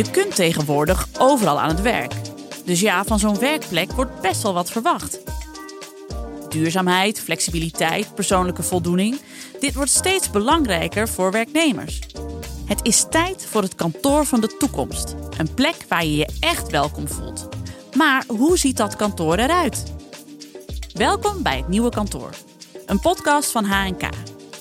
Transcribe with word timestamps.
Je 0.00 0.10
kunt 0.10 0.34
tegenwoordig 0.34 1.08
overal 1.18 1.60
aan 1.60 1.68
het 1.68 1.80
werk. 1.82 2.14
Dus 2.64 2.80
ja, 2.80 3.04
van 3.04 3.18
zo'n 3.18 3.38
werkplek 3.38 3.92
wordt 3.92 4.20
best 4.20 4.42
wel 4.42 4.52
wat 4.54 4.70
verwacht. 4.70 5.20
Duurzaamheid, 6.48 7.20
flexibiliteit, 7.20 8.14
persoonlijke 8.14 8.62
voldoening. 8.62 9.20
Dit 9.58 9.74
wordt 9.74 9.90
steeds 9.90 10.30
belangrijker 10.30 11.08
voor 11.08 11.30
werknemers. 11.30 11.98
Het 12.66 12.80
is 12.82 13.06
tijd 13.10 13.46
voor 13.46 13.62
het 13.62 13.74
kantoor 13.74 14.26
van 14.26 14.40
de 14.40 14.56
toekomst. 14.56 15.14
Een 15.38 15.54
plek 15.54 15.76
waar 15.88 16.04
je 16.04 16.16
je 16.16 16.28
echt 16.40 16.70
welkom 16.70 17.08
voelt. 17.08 17.48
Maar 17.96 18.24
hoe 18.26 18.58
ziet 18.58 18.76
dat 18.76 18.96
kantoor 18.96 19.36
eruit? 19.36 19.82
Welkom 20.94 21.42
bij 21.42 21.56
het 21.56 21.68
nieuwe 21.68 21.90
kantoor. 21.90 22.30
Een 22.86 23.00
podcast 23.00 23.50
van 23.50 23.64
HNK. 23.64 24.08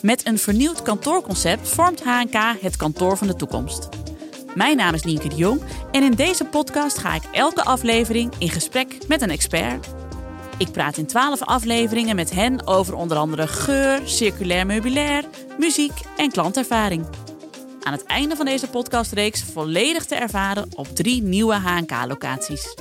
Met 0.01 0.27
een 0.27 0.37
vernieuwd 0.37 0.81
kantoorconcept 0.81 1.67
vormt 1.67 2.03
HNK 2.03 2.61
het 2.61 2.77
kantoor 2.77 3.17
van 3.17 3.27
de 3.27 3.35
toekomst. 3.35 3.89
Mijn 4.55 4.77
naam 4.77 4.93
is 4.93 5.03
Nienke 5.03 5.27
de 5.27 5.35
Jong 5.35 5.61
en 5.91 6.03
in 6.03 6.11
deze 6.11 6.45
podcast 6.45 6.97
ga 6.97 7.15
ik 7.15 7.23
elke 7.31 7.63
aflevering 7.63 8.33
in 8.37 8.49
gesprek 8.49 9.07
met 9.07 9.21
een 9.21 9.29
expert. 9.29 9.87
Ik 10.57 10.71
praat 10.71 10.97
in 10.97 11.05
12 11.05 11.41
afleveringen 11.41 12.15
met 12.15 12.31
hen 12.31 12.67
over 12.67 12.95
onder 12.95 13.17
andere 13.17 13.47
geur, 13.47 14.01
circulair 14.03 14.65
meubilair, 14.65 15.23
muziek 15.57 15.91
en 16.17 16.31
klantervaring. 16.31 17.05
Aan 17.83 17.93
het 17.93 18.03
einde 18.03 18.35
van 18.35 18.45
deze 18.45 18.67
podcastreeks 18.67 19.43
volledig 19.43 20.05
te 20.05 20.15
ervaren 20.15 20.67
op 20.75 20.95
drie 20.95 21.21
nieuwe 21.23 21.55
HNK-locaties. 21.55 22.75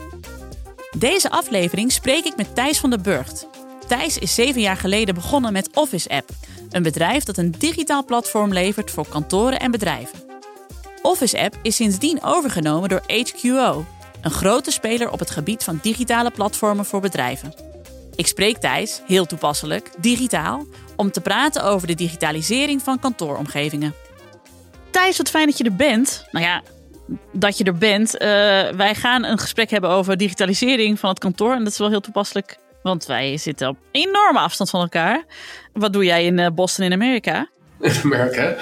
Deze 0.99 1.31
aflevering 1.31 1.93
spreek 1.93 2.25
ik 2.25 2.37
met 2.37 2.55
Thijs 2.55 2.79
van 2.79 2.91
der 2.91 3.01
Burgt. 3.01 3.49
Thijs 3.87 4.19
is 4.19 4.35
zeven 4.35 4.61
jaar 4.61 4.77
geleden 4.77 5.15
begonnen 5.15 5.53
met 5.53 5.71
Office 5.75 6.09
App, 6.09 6.31
een 6.71 6.83
bedrijf 6.83 7.25
dat 7.25 7.37
een 7.37 7.55
digitaal 7.59 8.05
platform 8.05 8.53
levert 8.53 8.91
voor 8.91 9.09
kantoren 9.09 9.61
en 9.61 9.71
bedrijven. 9.71 10.28
Office 11.03 11.39
App 11.39 11.59
is 11.63 11.77
sindsdien 11.77 12.23
overgenomen 12.23 12.89
door 12.89 13.03
HQO, 13.07 13.85
een 14.23 14.31
grote 14.31 14.71
speler 14.71 15.11
op 15.11 15.19
het 15.19 15.31
gebied 15.31 15.65
van 15.65 15.79
digitale 15.83 16.31
platformen 16.31 16.85
voor 16.85 17.01
bedrijven. 17.01 17.55
Ik 18.15 18.27
spreek 18.27 18.57
Thijs, 18.57 19.03
heel 19.07 19.27
toepasselijk, 19.27 19.91
digitaal, 19.99 20.67
om 20.97 21.11
te 21.11 21.21
praten 21.21 21.65
over 21.65 21.87
de 21.87 21.95
digitalisering 21.95 22.83
van 22.83 22.99
kantooromgevingen. 22.99 23.95
Thijs, 24.91 25.17
wat 25.17 25.31
fijn 25.31 25.47
dat 25.47 25.59
je 25.59 25.65
er 25.65 25.77
bent. 25.77 26.27
Nou 26.31 26.45
ja, 26.45 26.63
dat 27.33 27.59
je 27.59 27.65
er 27.65 27.79
bent. 27.79 28.15
Uh, 28.15 28.19
wij 28.77 28.95
gaan 28.95 29.25
een 29.25 29.39
gesprek 29.39 29.71
hebben 29.71 29.91
over 29.91 30.17
digitalisering 30.17 30.99
van 30.99 31.11
het 31.11 31.19
kantoor. 31.19 31.53
En 31.53 31.65
dat 31.65 31.73
is 31.73 31.79
wel 31.79 31.89
heel 31.89 32.01
toepasselijk, 32.01 32.59
want 32.83 33.07
wij 33.07 33.37
zitten 33.37 33.69
op 33.69 33.77
enorme 33.91 34.39
afstand 34.39 34.71
van 34.71 34.81
elkaar. 34.81 35.25
Wat 35.73 35.93
doe 35.93 36.05
jij 36.05 36.25
in 36.25 36.55
Boston 36.55 36.85
in 36.85 36.93
Amerika? 36.93 37.49
In 37.89 37.93
Amerika. 38.05 38.57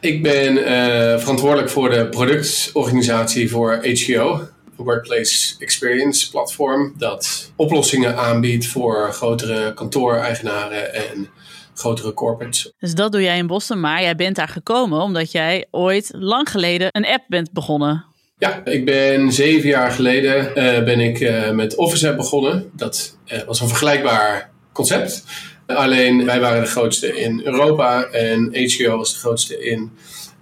Ik 0.00 0.22
ben 0.22 0.56
uh, 0.56 1.18
verantwoordelijk 1.18 1.70
voor 1.70 1.90
de 1.90 2.08
productorganisatie 2.08 3.50
voor 3.50 3.78
HGO, 3.82 4.48
Workplace 4.76 5.54
Experience 5.58 6.30
platform, 6.30 6.94
dat 6.98 7.52
oplossingen 7.56 8.16
aanbiedt 8.16 8.66
voor 8.66 9.12
grotere 9.12 9.74
kantooreigenaren 9.74 10.94
en 10.94 11.28
grotere 11.74 12.14
corporates. 12.14 12.72
Dus 12.78 12.94
dat 12.94 13.12
doe 13.12 13.22
jij 13.22 13.38
in 13.38 13.46
Boston, 13.46 13.80
maar 13.80 14.02
jij 14.02 14.14
bent 14.14 14.36
daar 14.36 14.48
gekomen 14.48 15.00
omdat 15.00 15.32
jij 15.32 15.66
ooit 15.70 16.10
lang 16.16 16.50
geleden 16.50 16.88
een 16.90 17.06
app 17.06 17.24
bent 17.28 17.52
begonnen. 17.52 18.04
Ja, 18.38 18.64
ik 18.64 18.84
ben 18.84 19.32
zeven 19.32 19.68
jaar 19.68 19.90
geleden 19.90 20.48
uh, 20.48 20.84
ben 20.84 21.00
ik 21.00 21.20
uh, 21.20 21.50
met 21.50 21.76
Office 21.76 22.08
App 22.08 22.16
begonnen. 22.16 22.70
Dat 22.72 23.16
was 23.46 23.60
een 23.60 23.68
vergelijkbaar 23.68 24.50
concept. 24.72 25.24
Alleen 25.66 26.24
wij 26.24 26.40
waren 26.40 26.62
de 26.62 26.68
grootste 26.68 27.20
in 27.20 27.40
Europa 27.44 28.02
en 28.02 28.48
HCO 28.52 28.96
was 28.96 29.12
de 29.12 29.18
grootste 29.18 29.64
in, 29.64 29.92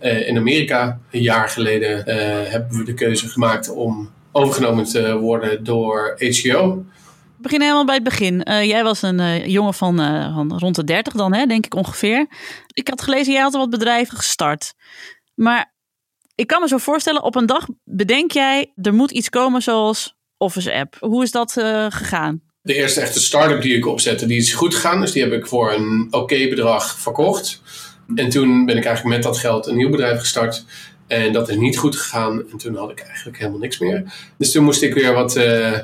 in 0.01 0.37
Amerika. 0.37 1.01
Een 1.11 1.23
jaar 1.23 1.49
geleden 1.49 2.05
hebben 2.51 2.79
we 2.79 2.85
de 2.85 2.95
keuze 2.95 3.29
gemaakt 3.29 3.69
om 3.69 4.11
overgenomen 4.33 4.85
te 4.85 5.19
worden 5.19 5.65
door 5.65 6.15
HCO. 6.19 6.85
We 7.37 7.49
beginnen 7.49 7.69
helemaal 7.69 7.87
bij 7.87 7.95
het 7.95 8.05
begin. 8.05 8.47
Uh, 8.49 8.65
jij 8.65 8.85
was 8.85 9.03
een 9.03 9.51
jongen 9.51 9.75
van, 9.75 9.97
van, 10.35 10.59
rond 10.59 10.75
de 10.77 10.85
30 10.85 11.13
dan, 11.13 11.35
hè, 11.35 11.47
denk 11.47 11.65
ik 11.67 11.75
ongeveer. 11.75 12.27
Ik 12.67 12.89
had 12.89 13.03
gelezen, 13.03 13.33
jij 13.33 13.43
had 13.43 13.55
al 13.55 13.61
wat 13.61 13.71
bedrijven 13.71 14.17
gestart. 14.17 14.75
Maar 15.35 15.75
ik 16.35 16.47
kan 16.47 16.61
me 16.61 16.69
zo 16.69 16.79
voorstellen, 16.79 17.23
op 17.23 17.37
een 17.37 17.47
dag 17.47 17.67
bedenk 17.85 18.31
jij, 18.31 18.73
er 18.77 18.95
moet 18.95 19.11
iets 19.11 19.29
komen 19.29 19.63
zoals 19.63 20.17
Office 20.37 20.75
App. 20.75 20.97
Hoe 21.01 21.23
is 21.23 21.31
dat 21.31 21.53
gegaan? 21.89 22.52
De 22.65 22.75
eerste 22.75 23.01
echte 23.01 23.21
start-up 23.21 23.63
die 23.63 23.77
ik 23.77 23.87
opzette, 23.87 24.27
die 24.27 24.39
is 24.39 24.53
goed 24.53 24.75
gegaan. 24.75 25.01
Dus 25.01 25.13
die 25.13 25.23
heb 25.23 25.33
ik 25.33 25.47
voor 25.47 25.73
een 25.73 26.09
oké 26.11 26.49
bedrag 26.49 26.99
verkocht. 26.99 27.63
En 28.15 28.29
toen 28.29 28.67
ben 28.67 28.77
ik 28.77 28.85
eigenlijk 28.85 29.17
met 29.17 29.25
dat 29.25 29.39
geld 29.39 29.67
een 29.67 29.77
nieuw 29.77 29.91
bedrijf 29.91 30.19
gestart. 30.19 30.65
En 31.07 31.33
dat 31.33 31.49
is 31.49 31.57
niet 31.57 31.79
goed 31.79 31.97
gegaan. 31.97 32.51
En 32.51 32.57
toen 32.57 32.77
had 32.77 32.91
ik 32.91 33.01
eigenlijk 33.01 33.39
helemaal 33.39 33.59
niks 33.59 33.79
meer. 33.79 34.13
Dus 34.39 34.53
toen 34.53 34.65
moest 34.65 34.83
ik 34.83 34.95
weer 34.95 35.13
wat 35.13 35.37
uh, 35.37 35.79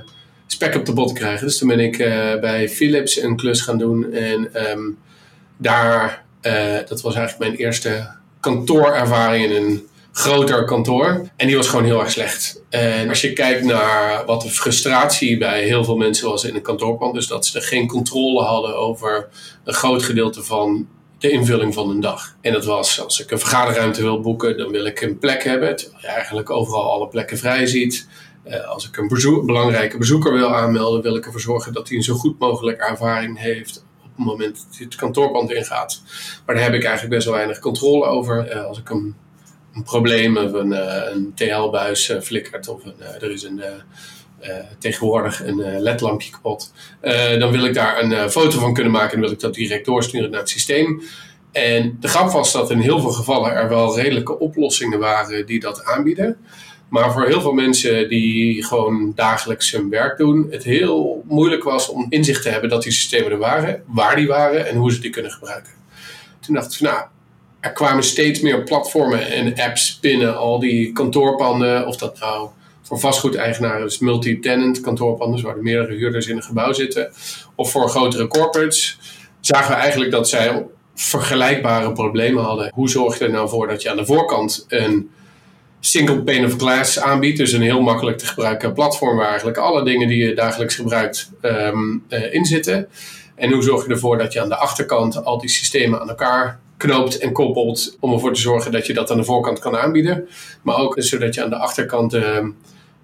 spek 0.46 0.74
op 0.74 0.86
de 0.86 0.92
bot 0.92 1.12
krijgen. 1.12 1.46
Dus 1.46 1.58
toen 1.58 1.68
ben 1.68 1.80
ik 1.80 1.98
uh, 1.98 2.38
bij 2.40 2.68
Philips 2.68 3.22
een 3.22 3.36
klus 3.36 3.60
gaan 3.60 3.78
doen. 3.78 4.12
En 4.12 4.70
um, 4.70 4.98
daar, 5.56 6.24
uh, 6.42 6.78
dat 6.86 7.00
was 7.00 7.14
eigenlijk 7.14 7.50
mijn 7.50 7.62
eerste 7.62 8.08
kantoorervaring 8.40 9.50
in 9.50 9.64
een 9.64 9.86
groter 10.18 10.64
kantoor. 10.64 11.28
En 11.36 11.46
die 11.46 11.56
was 11.56 11.68
gewoon 11.68 11.84
heel 11.84 12.00
erg 12.00 12.10
slecht. 12.10 12.62
En 12.68 13.08
als 13.08 13.20
je 13.20 13.32
kijkt 13.32 13.64
naar 13.64 14.24
wat 14.26 14.40
de 14.40 14.50
frustratie 14.50 15.38
bij 15.38 15.62
heel 15.62 15.84
veel 15.84 15.96
mensen 15.96 16.28
was 16.28 16.44
in 16.44 16.54
een 16.54 16.62
kantoorpand. 16.62 17.14
Dus 17.14 17.26
dat 17.26 17.46
ze 17.46 17.60
geen 17.60 17.86
controle 17.86 18.42
hadden 18.42 18.76
over 18.76 19.28
een 19.64 19.74
groot 19.74 20.02
gedeelte 20.02 20.42
van 20.42 20.88
de 21.18 21.30
invulling 21.30 21.74
van 21.74 21.90
een 21.90 22.00
dag. 22.00 22.36
En 22.40 22.52
dat 22.52 22.64
was, 22.64 23.00
als 23.00 23.20
ik 23.20 23.30
een 23.30 23.38
vergaderruimte 23.38 24.02
wil 24.02 24.20
boeken, 24.20 24.56
dan 24.56 24.70
wil 24.70 24.84
ik 24.84 25.00
een 25.00 25.18
plek 25.18 25.44
hebben, 25.44 25.76
terwijl 25.76 26.00
je 26.00 26.08
eigenlijk 26.08 26.50
overal 26.50 26.92
alle 26.92 27.08
plekken 27.08 27.38
vrij 27.38 27.66
ziet. 27.66 28.08
Uh, 28.46 28.68
als 28.68 28.88
ik 28.88 28.96
een 28.96 29.44
belangrijke 29.46 29.98
bezoeker 29.98 30.32
wil 30.32 30.54
aanmelden, 30.54 31.02
wil 31.02 31.16
ik 31.16 31.26
ervoor 31.26 31.40
zorgen 31.40 31.72
dat 31.72 31.88
hij 31.88 31.96
een 31.96 32.02
zo 32.02 32.14
goed 32.14 32.38
mogelijk 32.38 32.78
ervaring 32.78 33.38
heeft 33.38 33.84
op 34.02 34.10
het 34.16 34.26
moment 34.26 34.56
dat 34.56 34.76
hij 34.76 34.84
het 34.84 34.94
kantoorpand 34.94 35.50
ingaat. 35.50 36.02
Maar 36.46 36.54
daar 36.54 36.64
heb 36.64 36.74
ik 36.74 36.84
eigenlijk 36.84 37.14
best 37.14 37.26
wel 37.26 37.36
weinig 37.36 37.58
controle 37.58 38.04
over. 38.04 38.56
Uh, 38.56 38.64
als 38.64 38.78
ik 38.78 38.90
een, 38.90 39.14
een 39.78 39.84
probleem 39.84 40.36
of 40.36 40.52
een, 40.52 40.72
een 41.12 41.32
TL-buis 41.34 42.12
flikkert 42.22 42.68
of 42.68 42.84
een, 42.84 42.94
er 43.20 43.30
is 43.30 43.42
een 43.42 43.62
tegenwoordig 44.78 45.44
een 45.44 45.80
ledlampje 45.80 46.30
kapot. 46.30 46.72
Dan 47.38 47.50
wil 47.50 47.64
ik 47.64 47.74
daar 47.74 48.02
een 48.02 48.30
foto 48.30 48.58
van 48.58 48.74
kunnen 48.74 48.92
maken 48.92 49.14
en 49.14 49.20
wil 49.20 49.30
ik 49.30 49.40
dat 49.40 49.54
direct 49.54 49.84
doorsturen 49.84 50.30
naar 50.30 50.40
het 50.40 50.48
systeem. 50.48 51.02
En 51.52 51.96
de 52.00 52.08
grap 52.08 52.30
was 52.30 52.52
dat 52.52 52.70
in 52.70 52.78
heel 52.78 53.00
veel 53.00 53.10
gevallen 53.10 53.52
er 53.52 53.68
wel 53.68 53.96
redelijke 53.96 54.38
oplossingen 54.38 54.98
waren 54.98 55.46
die 55.46 55.60
dat 55.60 55.84
aanbieden. 55.84 56.36
Maar 56.88 57.12
voor 57.12 57.26
heel 57.26 57.40
veel 57.40 57.52
mensen 57.52 58.08
die 58.08 58.64
gewoon 58.64 59.12
dagelijks 59.14 59.72
hun 59.72 59.90
werk 59.90 60.18
doen, 60.18 60.46
het 60.50 60.64
heel 60.64 61.22
moeilijk 61.26 61.64
was 61.64 61.88
om 61.88 62.06
inzicht 62.08 62.42
te 62.42 62.48
hebben 62.48 62.70
dat 62.70 62.82
die 62.82 62.92
systemen 62.92 63.30
er 63.30 63.38
waren, 63.38 63.82
waar 63.86 64.16
die 64.16 64.26
waren 64.26 64.66
en 64.66 64.76
hoe 64.76 64.92
ze 64.92 65.00
die 65.00 65.10
kunnen 65.10 65.30
gebruiken. 65.30 65.72
Toen 66.40 66.54
dacht 66.54 66.74
ik, 66.74 66.80
nou, 66.80 67.04
er 67.60 67.72
kwamen 67.72 68.04
steeds 68.04 68.40
meer 68.40 68.62
platformen 68.62 69.26
en 69.26 69.54
apps 69.56 69.98
binnen 70.00 70.36
al 70.36 70.58
die 70.58 70.92
kantoorpanden, 70.92 71.86
of 71.86 71.96
dat 71.96 72.18
nou 72.18 72.48
voor 72.82 72.98
vastgoedeigenaren 72.98 73.86
is 73.86 73.98
multi-tenant 73.98 74.80
kantoorpanden, 74.80 75.42
waar 75.42 75.56
er 75.56 75.62
meerdere 75.62 75.94
huurders 75.94 76.26
in 76.26 76.36
een 76.36 76.42
gebouw 76.42 76.72
zitten. 76.72 77.12
Of 77.54 77.70
voor 77.70 77.88
grotere 77.88 78.26
corporates 78.26 78.98
zagen 79.40 79.74
we 79.74 79.80
eigenlijk 79.80 80.10
dat 80.10 80.28
zij 80.28 80.66
vergelijkbare 80.94 81.92
problemen 81.92 82.44
hadden. 82.44 82.70
Hoe 82.74 82.88
zorg 82.88 83.18
je 83.18 83.24
er 83.24 83.30
nou 83.30 83.48
voor 83.48 83.68
dat 83.68 83.82
je 83.82 83.90
aan 83.90 83.96
de 83.96 84.04
voorkant 84.04 84.64
een 84.68 85.10
single 85.80 86.22
pane 86.22 86.46
of 86.46 86.56
glass 86.56 87.00
aanbiedt, 87.00 87.38
dus 87.38 87.52
een 87.52 87.62
heel 87.62 87.80
makkelijk 87.80 88.18
te 88.18 88.26
gebruiken 88.26 88.72
platform 88.72 89.16
waar 89.16 89.28
eigenlijk 89.28 89.58
alle 89.58 89.84
dingen 89.84 90.08
die 90.08 90.24
je 90.24 90.34
dagelijks 90.34 90.74
gebruikt 90.74 91.30
um, 91.42 92.04
in 92.30 92.44
zitten. 92.44 92.88
En 93.34 93.52
hoe 93.52 93.62
zorg 93.62 93.86
je 93.86 93.92
ervoor 93.92 94.18
dat 94.18 94.32
je 94.32 94.40
aan 94.40 94.48
de 94.48 94.56
achterkant 94.56 95.24
al 95.24 95.38
die 95.38 95.50
systemen 95.50 96.00
aan 96.00 96.08
elkaar 96.08 96.60
knoopt 96.78 97.18
en 97.18 97.32
koppelt 97.32 97.96
om 98.00 98.12
ervoor 98.12 98.34
te 98.34 98.40
zorgen 98.40 98.72
dat 98.72 98.86
je 98.86 98.94
dat 98.94 99.10
aan 99.10 99.16
de 99.16 99.24
voorkant 99.24 99.58
kan 99.58 99.76
aanbieden. 99.76 100.28
Maar 100.62 100.76
ook 100.76 100.94
zodat 100.98 101.34
je 101.34 101.42
aan 101.42 101.50
de 101.50 101.56
achterkant 101.56 102.14
uh, 102.14 102.46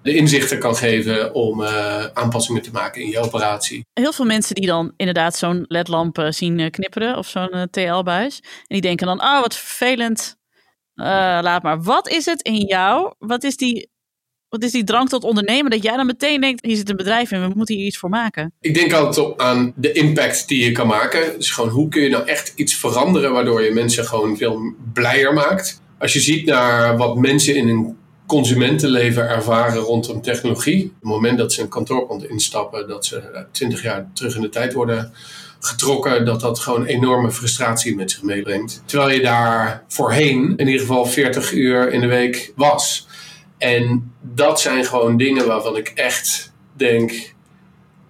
de 0.01 0.15
inzichten 0.15 0.59
kan 0.59 0.75
geven 0.75 1.33
om 1.33 1.61
uh, 1.61 2.05
aanpassingen 2.05 2.61
te 2.61 2.71
maken 2.71 3.01
in 3.01 3.09
je 3.09 3.19
operatie. 3.19 3.85
Heel 3.93 4.13
veel 4.13 4.25
mensen 4.25 4.55
die 4.55 4.67
dan 4.67 4.93
inderdaad 4.97 5.35
zo'n 5.35 5.65
ledlamp 5.67 6.17
uh, 6.17 6.27
zien 6.29 6.71
knipperen 6.71 7.17
of 7.17 7.27
zo'n 7.27 7.67
TL-buis. 7.71 8.39
En 8.43 8.65
die 8.67 8.81
denken 8.81 9.07
dan, 9.07 9.21
oh 9.21 9.41
wat 9.41 9.55
vervelend, 9.55 10.35
laat 10.93 11.63
maar. 11.63 11.81
Wat 11.81 12.09
is 12.09 12.25
het 12.25 12.41
in 12.41 12.65
jou, 12.65 13.13
wat 13.19 13.43
is, 13.43 13.57
die, 13.57 13.89
wat 14.49 14.63
is 14.63 14.71
die 14.71 14.83
drang 14.83 15.09
tot 15.09 15.23
ondernemen 15.23 15.71
dat 15.71 15.83
jij 15.83 15.95
dan 15.95 16.05
meteen 16.05 16.41
denkt, 16.41 16.65
hier 16.65 16.75
zit 16.75 16.89
een 16.89 16.95
bedrijf 16.95 17.31
en 17.31 17.47
we 17.47 17.53
moeten 17.55 17.75
hier 17.75 17.85
iets 17.85 17.97
voor 17.97 18.09
maken? 18.09 18.53
Ik 18.61 18.73
denk 18.73 18.93
altijd 18.93 19.37
aan 19.37 19.73
de 19.75 19.91
impact 19.91 20.47
die 20.47 20.63
je 20.63 20.71
kan 20.71 20.87
maken. 20.87 21.37
Dus 21.37 21.51
gewoon 21.51 21.69
hoe 21.69 21.89
kun 21.89 22.01
je 22.01 22.09
nou 22.09 22.27
echt 22.27 22.53
iets 22.55 22.75
veranderen 22.75 23.31
waardoor 23.31 23.61
je 23.61 23.71
mensen 23.71 24.05
gewoon 24.05 24.37
veel 24.37 24.73
blijer 24.93 25.33
maakt. 25.33 25.81
Als 25.99 26.13
je 26.13 26.19
ziet 26.19 26.45
naar 26.45 26.97
wat 26.97 27.17
mensen 27.17 27.55
in 27.55 27.67
een 27.67 27.95
consumentenleven 28.25 29.29
ervaren 29.29 29.81
rondom 29.81 30.21
technologie. 30.21 30.85
Op 30.85 30.91
het 30.91 31.09
moment 31.09 31.37
dat 31.37 31.53
ze 31.53 31.61
een 31.61 31.69
kantoorpand 31.69 32.29
instappen, 32.29 32.87
dat 32.87 33.05
ze 33.05 33.45
twintig 33.51 33.81
jaar 33.81 34.09
terug 34.13 34.35
in 34.35 34.41
de 34.41 34.49
tijd 34.49 34.73
worden 34.73 35.11
getrokken, 35.59 36.25
dat 36.25 36.41
dat 36.41 36.59
gewoon 36.59 36.85
enorme 36.85 37.31
frustratie 37.31 37.95
met 37.95 38.11
zich 38.11 38.21
meebrengt. 38.21 38.81
Terwijl 38.85 39.09
je 39.09 39.21
daar 39.21 39.83
voorheen 39.87 40.53
in 40.57 40.65
ieder 40.65 40.81
geval 40.81 41.05
40 41.05 41.51
uur 41.51 41.91
in 41.91 41.99
de 41.99 42.07
week 42.07 42.53
was. 42.55 43.07
En 43.57 44.13
dat 44.21 44.61
zijn 44.61 44.85
gewoon 44.85 45.17
dingen 45.17 45.47
waarvan 45.47 45.77
ik 45.77 45.91
echt 45.95 46.53
denk, 46.73 47.33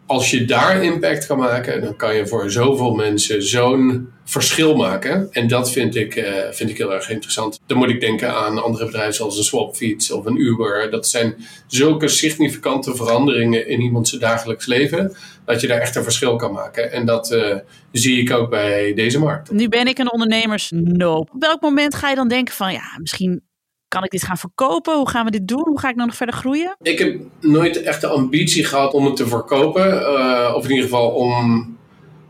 als 0.05 0.31
je 0.31 0.45
daar 0.45 0.83
impact 0.83 1.25
kan 1.25 1.37
maken, 1.37 1.81
dan 1.81 1.95
kan 1.95 2.15
je 2.15 2.27
voor 2.27 2.51
zoveel 2.51 2.93
mensen 2.93 3.43
zo'n 3.43 4.13
verschil 4.25 4.75
maken. 4.75 5.27
En 5.31 5.47
dat 5.47 5.71
vind 5.71 5.95
ik, 5.95 6.15
uh, 6.15 6.25
vind 6.51 6.69
ik 6.69 6.77
heel 6.77 6.93
erg 6.93 7.09
interessant. 7.09 7.59
Dan 7.65 7.77
moet 7.77 7.89
ik 7.89 7.99
denken 7.99 8.33
aan 8.33 8.63
andere 8.63 8.85
bedrijven 8.85 9.13
zoals 9.13 9.37
een 9.37 9.43
Swapfiets 9.43 10.11
of 10.11 10.25
een 10.25 10.41
Uber. 10.41 10.91
Dat 10.91 11.07
zijn 11.07 11.35
zulke 11.67 12.07
significante 12.07 12.95
veranderingen 12.95 13.67
in 13.67 13.81
iemands 13.81 14.11
dagelijks 14.11 14.65
leven. 14.65 15.15
Dat 15.45 15.61
je 15.61 15.67
daar 15.67 15.79
echt 15.79 15.95
een 15.95 16.03
verschil 16.03 16.35
kan 16.35 16.51
maken. 16.51 16.91
En 16.91 17.05
dat 17.05 17.31
uh, 17.31 17.55
zie 17.91 18.21
ik 18.21 18.31
ook 18.31 18.49
bij 18.49 18.93
deze 18.93 19.19
markt. 19.19 19.51
Nu 19.51 19.67
ben 19.67 19.87
ik 19.87 19.97
een 19.97 20.11
ondernemersnoop. 20.11 21.29
Op 21.33 21.41
welk 21.41 21.61
moment 21.61 21.95
ga 21.95 22.09
je 22.09 22.15
dan 22.15 22.27
denken 22.27 22.53
van 22.53 22.73
ja, 22.73 22.97
misschien 22.99 23.41
kan 23.87 24.03
ik 24.03 24.11
dit 24.11 24.23
gaan 24.23 24.37
verkopen? 24.37 24.95
Hoe 24.95 25.09
gaan 25.09 25.25
we 25.25 25.31
dit 25.31 25.47
doen? 25.47 25.67
Hoe 25.67 25.79
ga 25.79 25.89
ik 25.89 25.97
dan 25.97 26.05
nog 26.07 26.15
verder 26.15 26.35
groeien? 26.35 26.75
Ik 26.81 26.99
heb 26.99 27.19
nooit 27.39 27.83
echt 27.83 28.01
de 28.01 28.07
ambitie 28.07 28.65
gehad 28.65 28.93
om 28.93 29.05
het 29.05 29.15
te 29.15 29.27
verkopen. 29.27 30.01
Uh, 30.01 30.53
of 30.55 30.63
in 30.63 30.69
ieder 30.69 30.83
geval 30.83 31.09
om 31.09 31.73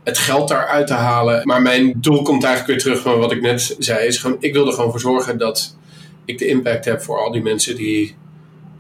het 0.04 0.18
geld 0.18 0.48
daaruit 0.48 0.88
te 0.88 0.94
halen. 0.94 1.48
Maar 1.48 1.62
mijn 1.62 1.94
doel 1.98 2.22
komt 2.22 2.44
eigenlijk 2.44 2.74
weer 2.74 2.94
terug 2.94 3.12
van 3.12 3.20
wat 3.20 3.32
ik 3.32 3.42
net 3.42 3.76
zei. 3.80 4.08
Is 4.08 4.18
gewoon, 4.18 4.38
ik 4.40 4.54
wil 4.54 4.68
er 4.68 4.74
gewoon 4.74 4.92
voor 4.92 5.00
zorgen 5.00 5.38
dat 5.38 5.78
ik 6.26 6.38
de 6.38 6.48
impact 6.48 6.86
heb 6.86 7.02
voor 7.02 7.20
al 7.20 7.32
die 7.32 7.42
mensen 7.42 7.76
die 7.76 8.16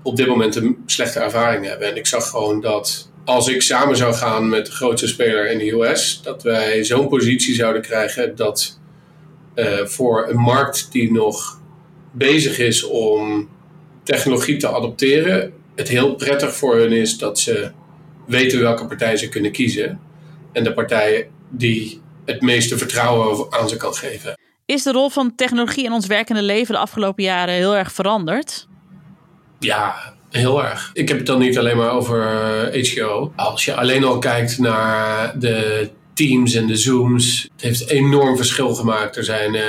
op 0.03 0.15
dit 0.15 0.27
moment 0.27 0.55
een 0.55 0.77
slechte 0.85 1.19
ervaring 1.19 1.65
hebben. 1.65 1.89
En 1.89 1.97
ik 1.97 2.07
zag 2.07 2.29
gewoon 2.29 2.61
dat 2.61 3.09
als 3.25 3.47
ik 3.47 3.61
samen 3.61 3.97
zou 3.97 4.13
gaan 4.13 4.49
met 4.49 4.65
de 4.65 4.71
grootste 4.71 5.07
speler 5.07 5.51
in 5.51 5.57
de 5.57 5.71
US, 5.71 6.21
dat 6.23 6.43
wij 6.43 6.83
zo'n 6.83 7.07
positie 7.07 7.53
zouden 7.53 7.81
krijgen 7.81 8.35
dat 8.35 8.79
uh, 9.55 9.85
voor 9.85 10.29
een 10.29 10.37
markt 10.37 10.91
die 10.91 11.11
nog 11.11 11.59
bezig 12.17 12.59
is 12.59 12.83
om 12.83 13.49
technologie 14.03 14.57
te 14.57 14.67
adopteren, 14.67 15.53
het 15.75 15.87
heel 15.87 16.15
prettig 16.15 16.55
voor 16.55 16.75
hun 16.75 16.91
is 16.91 17.17
dat 17.17 17.39
ze 17.39 17.71
weten 18.27 18.59
welke 18.59 18.85
partij 18.85 19.17
ze 19.17 19.29
kunnen 19.29 19.51
kiezen. 19.51 19.99
En 20.51 20.63
de 20.63 20.73
partij 20.73 21.29
die 21.49 22.01
het 22.25 22.41
meeste 22.41 22.77
vertrouwen 22.77 23.53
aan 23.53 23.69
ze 23.69 23.77
kan 23.77 23.93
geven. 23.93 24.37
Is 24.65 24.83
de 24.83 24.91
rol 24.91 25.09
van 25.09 25.35
technologie 25.35 25.85
in 25.85 25.91
ons 25.91 26.05
werkende 26.05 26.41
leven 26.41 26.73
de 26.73 26.79
afgelopen 26.79 27.23
jaren 27.23 27.53
heel 27.53 27.75
erg 27.75 27.91
veranderd? 27.91 28.67
Ja, 29.59 30.13
heel 30.29 30.63
erg. 30.63 30.89
Ik 30.93 31.07
heb 31.07 31.17
het 31.17 31.25
dan 31.25 31.39
niet 31.39 31.57
alleen 31.57 31.77
maar 31.77 31.91
over 31.91 32.21
HGO. 32.71 33.33
Als 33.35 33.65
je 33.65 33.75
alleen 33.75 34.03
al 34.03 34.19
kijkt 34.19 34.57
naar 34.57 35.39
de 35.39 35.89
Teams 36.13 36.53
en 36.53 36.67
de 36.67 36.75
Zooms, 36.75 37.49
het 37.53 37.61
heeft 37.61 37.89
enorm 37.89 38.37
verschil 38.37 38.75
gemaakt. 38.75 39.17
Er 39.17 39.23
zijn 39.23 39.53
uh, 39.53 39.61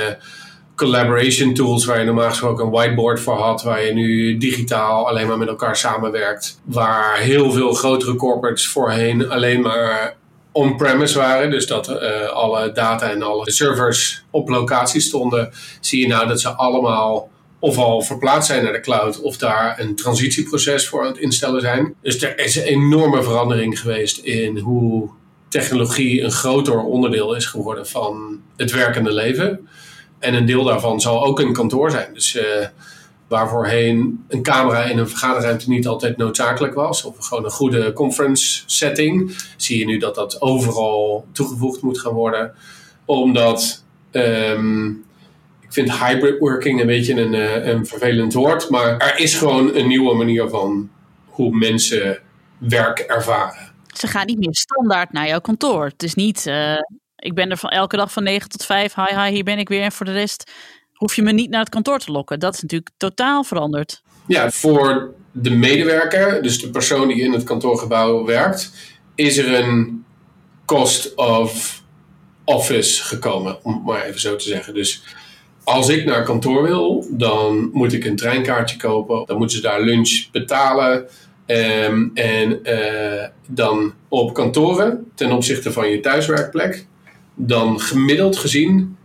collaboration 0.77 1.53
tools 1.53 1.85
waar 1.85 1.99
je 1.99 2.05
normaal 2.05 2.29
gesproken 2.29 2.65
een 2.65 2.71
whiteboard 2.71 3.19
voor 3.19 3.37
had, 3.37 3.63
waar 3.63 3.85
je 3.85 3.93
nu 3.93 4.37
digitaal 4.37 5.07
alleen 5.07 5.27
maar 5.27 5.37
met 5.37 5.47
elkaar 5.47 5.75
samenwerkt. 5.75 6.59
Waar 6.63 7.17
heel 7.17 7.51
veel 7.51 7.73
grotere 7.73 8.15
corporates 8.15 8.67
voorheen 8.67 9.29
alleen 9.29 9.61
maar 9.61 10.15
on-premise 10.51 11.17
waren, 11.17 11.49
dus 11.49 11.67
dat 11.67 11.89
uh, 11.89 12.29
alle 12.29 12.71
data 12.71 13.09
en 13.11 13.21
alle 13.21 13.51
servers 13.51 14.23
op 14.31 14.49
locatie 14.49 15.01
stonden, 15.01 15.49
zie 15.79 16.01
je 16.01 16.07
nou 16.07 16.27
dat 16.27 16.41
ze 16.41 16.49
allemaal 16.49 17.29
of 17.59 17.77
al 17.77 18.01
verplaatst 18.01 18.49
zijn 18.49 18.63
naar 18.63 18.73
de 18.73 18.79
cloud 18.79 19.21
of 19.21 19.37
daar 19.37 19.79
een 19.79 19.95
transitieproces 19.95 20.87
voor 20.87 21.01
aan 21.01 21.07
het 21.07 21.17
instellen 21.17 21.61
zijn. 21.61 21.95
Dus 22.01 22.21
er 22.21 22.39
is 22.39 22.55
een 22.55 22.63
enorme 22.63 23.23
verandering 23.23 23.79
geweest 23.79 24.17
in 24.17 24.57
hoe 24.57 25.09
technologie 25.49 26.21
een 26.21 26.31
groter 26.31 26.79
onderdeel 26.79 27.35
is 27.35 27.45
geworden 27.45 27.87
van 27.87 28.41
het 28.57 28.71
werkende 28.71 29.13
leven. 29.13 29.67
En 30.19 30.33
een 30.33 30.45
deel 30.45 30.63
daarvan 30.63 31.01
zal 31.01 31.25
ook 31.25 31.39
een 31.39 31.53
kantoor 31.53 31.91
zijn. 31.91 32.13
Dus 32.13 32.35
uh, 32.35 32.43
waar 33.27 33.49
voorheen 33.49 34.25
een 34.27 34.41
camera 34.41 34.83
in 34.83 34.97
een 34.97 35.09
vergaderruimte 35.09 35.69
niet 35.69 35.87
altijd 35.87 36.17
noodzakelijk 36.17 36.73
was, 36.73 37.03
of 37.03 37.17
gewoon 37.17 37.45
een 37.45 37.51
goede 37.51 37.93
conference 37.93 38.63
setting, 38.65 39.37
zie 39.57 39.79
je 39.79 39.85
nu 39.85 39.97
dat 39.97 40.15
dat 40.15 40.41
overal 40.41 41.25
toegevoegd 41.31 41.81
moet 41.81 41.99
gaan 41.99 42.13
worden. 42.13 42.53
Omdat 43.05 43.83
um, 44.11 45.05
ik 45.59 45.73
vind 45.73 45.99
hybrid 45.99 46.39
working 46.39 46.79
een 46.79 46.87
beetje 46.87 47.21
een, 47.21 47.33
uh, 47.33 47.65
een 47.65 47.85
vervelend 47.85 48.33
woord, 48.33 48.69
maar 48.69 48.97
er 48.97 49.19
is 49.19 49.35
gewoon 49.35 49.75
een 49.75 49.87
nieuwe 49.87 50.15
manier 50.15 50.49
van 50.49 50.89
hoe 51.25 51.57
mensen 51.57 52.19
werk 52.57 52.99
ervaren. 52.99 53.73
Ze 53.93 54.07
gaan 54.07 54.25
niet 54.25 54.39
meer 54.39 54.55
standaard 54.55 55.11
naar 55.11 55.27
jouw 55.27 55.39
kantoor. 55.39 55.85
Het 55.85 56.03
is 56.03 56.13
niet, 56.13 56.45
uh, 56.45 56.75
ik 57.17 57.33
ben 57.33 57.51
er 57.51 57.57
van 57.57 57.69
elke 57.69 57.97
dag 57.97 58.11
van 58.11 58.23
9 58.23 58.49
tot 58.49 58.65
5, 58.65 58.95
hi 58.95 59.15
hi, 59.15 59.31
hier 59.31 59.43
ben 59.43 59.57
ik 59.57 59.69
weer. 59.69 59.81
En 59.81 59.91
voor 59.91 60.05
de 60.05 60.11
rest 60.11 60.51
hoef 60.93 61.15
je 61.15 61.21
me 61.21 61.31
niet 61.31 61.49
naar 61.49 61.59
het 61.59 61.69
kantoor 61.69 61.99
te 61.99 62.11
lokken. 62.11 62.39
Dat 62.39 62.53
is 62.53 62.61
natuurlijk 62.61 62.91
totaal 62.97 63.43
veranderd. 63.43 64.01
Ja, 64.27 64.51
voor 64.51 65.13
de 65.31 65.49
medewerker, 65.49 66.41
dus 66.41 66.59
de 66.59 66.69
persoon 66.69 67.07
die 67.07 67.21
in 67.21 67.33
het 67.33 67.43
kantoorgebouw 67.43 68.25
werkt, 68.25 68.71
is 69.15 69.37
er 69.37 69.53
een 69.53 70.05
cost 70.65 71.15
of 71.15 71.83
office 72.43 73.03
gekomen, 73.03 73.63
om 73.63 73.73
het 73.73 73.83
maar 73.83 74.03
even 74.03 74.19
zo 74.19 74.35
te 74.35 74.47
zeggen. 74.47 74.73
Dus 74.73 75.03
als 75.63 75.89
ik 75.89 76.05
naar 76.05 76.23
kantoor 76.23 76.63
wil, 76.63 77.07
dan 77.09 77.69
moet 77.73 77.93
ik 77.93 78.05
een 78.05 78.15
treinkaartje 78.15 78.77
kopen. 78.77 79.25
Dan 79.25 79.37
moeten 79.37 79.55
ze 79.55 79.63
daar 79.63 79.81
lunch 79.81 80.31
betalen. 80.31 81.07
Um, 81.47 82.11
en 82.13 82.59
uh, 82.63 83.23
dan 83.47 83.93
op 84.07 84.33
kantoren, 84.33 85.11
ten 85.15 85.31
opzichte 85.31 85.71
van 85.71 85.89
je 85.89 85.99
thuiswerkplek, 85.99 86.85
dan 87.37 87.79
gemiddeld 87.79 88.37
gezien 88.37 88.97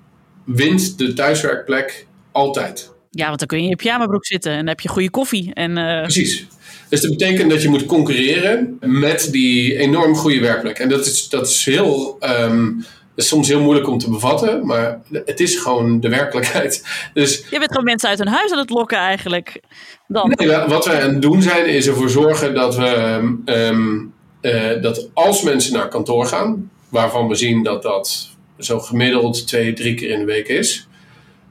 wint 0.45 0.99
de 0.99 1.13
thuiswerkplek 1.13 2.07
altijd. 2.33 2.91
Ja, 3.11 3.27
want 3.27 3.39
dan 3.39 3.49
kun 3.49 3.59
je 3.59 3.65
in 3.65 3.71
je 3.71 3.77
pyjamabroek 3.77 4.27
zitten 4.27 4.51
en 4.51 4.59
dan 4.59 4.67
heb 4.67 4.81
je 4.81 4.89
goede 4.89 5.11
koffie. 5.11 5.55
En, 5.55 5.77
uh... 5.77 6.01
Precies. 6.01 6.47
Dus 6.89 7.01
dat 7.01 7.11
betekent 7.11 7.51
dat 7.51 7.63
je 7.63 7.69
moet 7.69 7.87
concurreren 7.87 8.77
met 8.81 9.29
die 9.31 9.77
enorm 9.77 10.15
goede 10.15 10.41
werkplek. 10.41 10.79
En 10.79 10.89
dat 10.89 11.07
is, 11.07 11.29
dat 11.29 11.49
is 11.49 11.65
heel. 11.65 12.19
Um, 12.21 12.85
is 13.15 13.29
soms 13.29 13.49
heel 13.49 13.61
moeilijk 13.61 13.89
om 13.89 13.99
te 13.99 14.11
bevatten, 14.11 14.67
maar 14.67 15.01
het 15.11 15.41
is 15.41 15.57
gewoon 15.57 16.01
de 16.01 16.09
werkelijkheid. 16.09 16.85
Dus, 17.15 17.45
je 17.51 17.59
bent 17.59 17.71
gewoon 17.71 17.85
mensen 17.85 18.09
uit 18.09 18.19
hun 18.19 18.29
huis 18.29 18.53
aan 18.53 18.59
het 18.59 18.71
lokken 18.71 18.99
eigenlijk. 18.99 19.61
Dan. 20.07 20.33
Nee, 20.37 20.49
wat 20.49 20.87
wij 20.87 21.03
aan 21.03 21.13
het 21.13 21.23
doen 21.23 21.43
zijn, 21.43 21.67
is 21.67 21.87
ervoor 21.87 22.11
zorgen 22.11 22.55
dat 22.55 22.77
we 22.77 23.19
um, 23.45 24.13
uh, 24.43 24.83
dat 24.83 25.11
als 25.15 25.43
mensen 25.43 25.73
naar 25.73 25.89
kantoor 25.89 26.27
gaan, 26.27 26.71
waarvan 26.93 27.29
we 27.29 27.35
zien 27.35 27.63
dat 27.63 27.83
dat 27.83 28.31
zo 28.59 28.81
gemiddeld 28.81 29.47
twee, 29.47 29.73
drie 29.73 29.95
keer 29.95 30.11
in 30.11 30.19
de 30.19 30.25
week 30.25 30.49
is, 30.49 30.89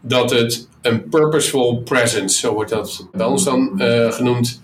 dat 0.02 0.30
het 0.30 0.68
een 0.82 1.10
purposeful 1.10 1.78
presence, 1.78 2.40
zo 2.40 2.54
wordt 2.54 2.70
dat 2.70 3.08
bij 3.12 3.26
ons 3.26 3.44
dan 3.44 3.72
uh, 3.78 4.12
genoemd. 4.12 4.62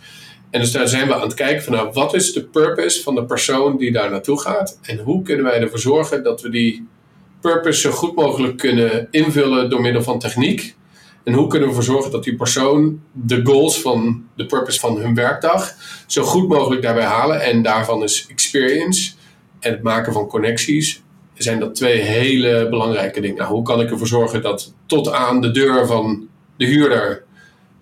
En 0.49 0.59
dus 0.59 0.71
daar 0.71 0.87
zijn 0.87 1.07
we 1.07 1.15
aan 1.15 1.21
het 1.21 1.33
kijken 1.33 1.63
van 1.63 1.73
nou, 1.73 1.89
wat 1.93 2.13
is 2.13 2.33
de 2.33 2.43
purpose 2.43 3.03
van 3.03 3.15
de 3.15 3.25
persoon 3.25 3.77
die 3.77 3.91
daar 3.91 4.11
naartoe 4.11 4.39
gaat? 4.39 4.79
En 4.81 4.97
hoe 4.97 5.21
kunnen 5.21 5.45
wij 5.45 5.61
ervoor 5.61 5.79
zorgen 5.79 6.23
dat 6.23 6.41
we 6.41 6.49
die 6.49 6.87
purpose 7.41 7.79
zo 7.79 7.91
goed 7.91 8.15
mogelijk 8.15 8.57
kunnen 8.57 9.07
invullen 9.11 9.69
door 9.69 9.81
middel 9.81 10.03
van 10.03 10.19
techniek? 10.19 10.75
En 11.23 11.33
hoe 11.33 11.47
kunnen 11.47 11.69
we 11.69 11.75
ervoor 11.75 11.93
zorgen 11.93 12.11
dat 12.11 12.23
die 12.23 12.35
persoon 12.35 13.01
de 13.11 13.45
goals 13.45 13.81
van 13.81 14.25
de 14.35 14.45
purpose 14.45 14.79
van 14.79 14.97
hun 14.97 15.15
werkdag 15.15 15.73
zo 16.07 16.23
goed 16.23 16.47
mogelijk 16.47 16.81
daarbij 16.81 17.05
halen? 17.05 17.41
En 17.41 17.61
daarvan 17.61 18.03
is 18.03 18.25
experience 18.29 19.11
en 19.59 19.71
het 19.71 19.83
maken 19.83 20.13
van 20.13 20.27
connecties 20.27 21.01
zijn 21.33 21.59
dat 21.59 21.75
twee 21.75 22.01
hele 22.01 22.69
belangrijke 22.69 23.21
dingen. 23.21 23.37
Nou, 23.37 23.53
hoe 23.53 23.63
kan 23.63 23.81
ik 23.81 23.91
ervoor 23.91 24.07
zorgen 24.07 24.41
dat 24.41 24.73
tot 24.85 25.11
aan 25.11 25.41
de 25.41 25.51
deur 25.51 25.87
van 25.87 26.27
de 26.57 26.65
huurder 26.65 27.25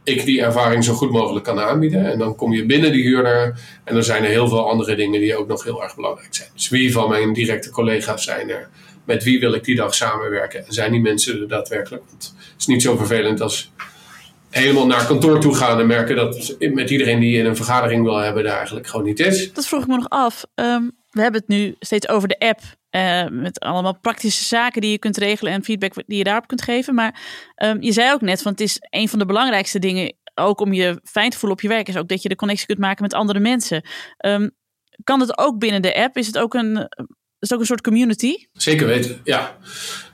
ik 0.06 0.26
die 0.26 0.42
ervaring 0.42 0.84
zo 0.84 0.94
goed 0.94 1.12
mogelijk 1.12 1.46
kan 1.46 1.60
aanbieden. 1.60 2.12
En 2.12 2.20
dan 2.20 2.36
kom 2.36 2.54
je 2.54 2.66
binnen 2.66 2.92
die 2.92 3.04
huurder 3.04 3.60
en 3.84 3.94
dan 3.94 4.04
zijn 4.04 4.24
er 4.24 4.30
heel 4.30 4.48
veel 4.48 4.70
andere 4.70 4.96
dingen 4.96 5.20
die 5.20 5.36
ook 5.36 5.48
nog 5.48 5.64
heel 5.64 5.84
erg 5.84 5.96
belangrijk 5.96 6.36
zijn. 6.36 6.50
Dus 6.54 6.70
wie 6.70 6.92
van 6.92 7.10
mijn 7.10 7.34
directe 7.34 7.70
collega's 7.70 8.24
zijn 8.24 8.50
er? 8.50 8.70
Met 9.04 9.24
wie 9.24 9.40
wil 9.40 9.54
ik 9.54 9.64
die 9.64 9.76
dag 9.76 9.96
samenwerken? 9.96 10.66
En 10.66 10.74
zijn 10.74 10.92
die 10.92 11.02
mensen 11.02 11.42
er 11.42 11.48
daadwerkelijk? 11.48 12.04
Want 12.10 12.24
het 12.38 12.54
is 12.58 12.66
niet 12.66 12.82
zo 12.82 12.96
vervelend 12.96 13.42
als 13.42 13.72
helemaal 14.50 14.86
naar 14.86 15.06
kantoor 15.06 15.40
toe 15.40 15.56
gaan 15.56 15.80
en 15.80 15.88
merken 15.88 16.16
dat 16.16 16.56
met 16.60 16.90
iedereen 16.90 17.20
die 17.20 17.38
in 17.38 17.46
een 17.46 17.56
vergadering 17.56 18.04
wil 18.04 18.18
hebben, 18.18 18.44
daar 18.44 18.58
eigenlijk 18.58 18.88
gewoon 18.88 19.06
niet 19.06 19.20
is. 19.20 19.54
Dat 19.54 19.68
vroeg 19.68 19.82
ik 19.82 19.88
me 19.88 19.96
nog 19.96 20.10
af. 20.10 20.46
Um, 20.56 20.92
we 21.16 21.22
hebben 21.22 21.42
het 21.42 21.50
nu 21.50 21.76
steeds 21.80 22.08
over 22.08 22.28
de 22.28 22.40
app. 22.40 22.60
Uh, 22.92 23.28
met 23.30 23.60
allemaal 23.60 24.00
praktische 24.00 24.44
zaken 24.44 24.82
die 24.82 24.92
je 24.92 25.00
kunt 25.00 25.18
regelen 25.18 25.54
en 25.54 25.64
feedback 25.64 25.94
die 26.08 26.18
je 26.18 26.24
daarop 26.24 26.48
kunt 26.48 26.62
geven. 26.62 26.94
Maar 26.96 27.22
um, 27.64 27.82
je 27.82 27.92
zei 27.92 28.14
ook 28.14 28.22
net, 28.22 28.42
want 28.42 28.60
het 28.60 28.68
is 28.68 28.78
een 28.90 29.10
van 29.10 29.20
de 29.20 29.26
belangrijkste 29.26 29.80
dingen, 29.80 30.14
ook 30.36 30.60
om 30.60 30.74
je 30.74 31.00
fijn 31.04 31.30
te 31.30 31.38
voelen 31.38 31.58
op 31.58 31.64
je 31.64 31.70
werk, 31.70 31.88
is 31.88 31.98
ook 31.98 32.08
dat 32.08 32.22
je 32.22 32.30
de 32.30 32.36
connectie 32.36 32.66
kunt 32.66 32.80
maken 32.80 33.04
met 33.04 33.14
andere 33.14 33.40
mensen. 33.40 33.84
Um, 34.26 34.52
kan 35.04 35.20
het 35.20 35.38
ook 35.38 35.60
binnen 35.60 35.82
de 35.82 35.96
app? 35.96 36.18
Is 36.18 36.28
het 36.28 36.38
ook 36.38 36.54
een, 36.54 36.90
is 37.40 37.54
ook 37.54 37.60
een 37.60 37.66
soort 37.66 37.82
community? 37.82 38.36
Zeker 38.54 38.88
weten, 38.88 39.22
ja. 39.24 39.58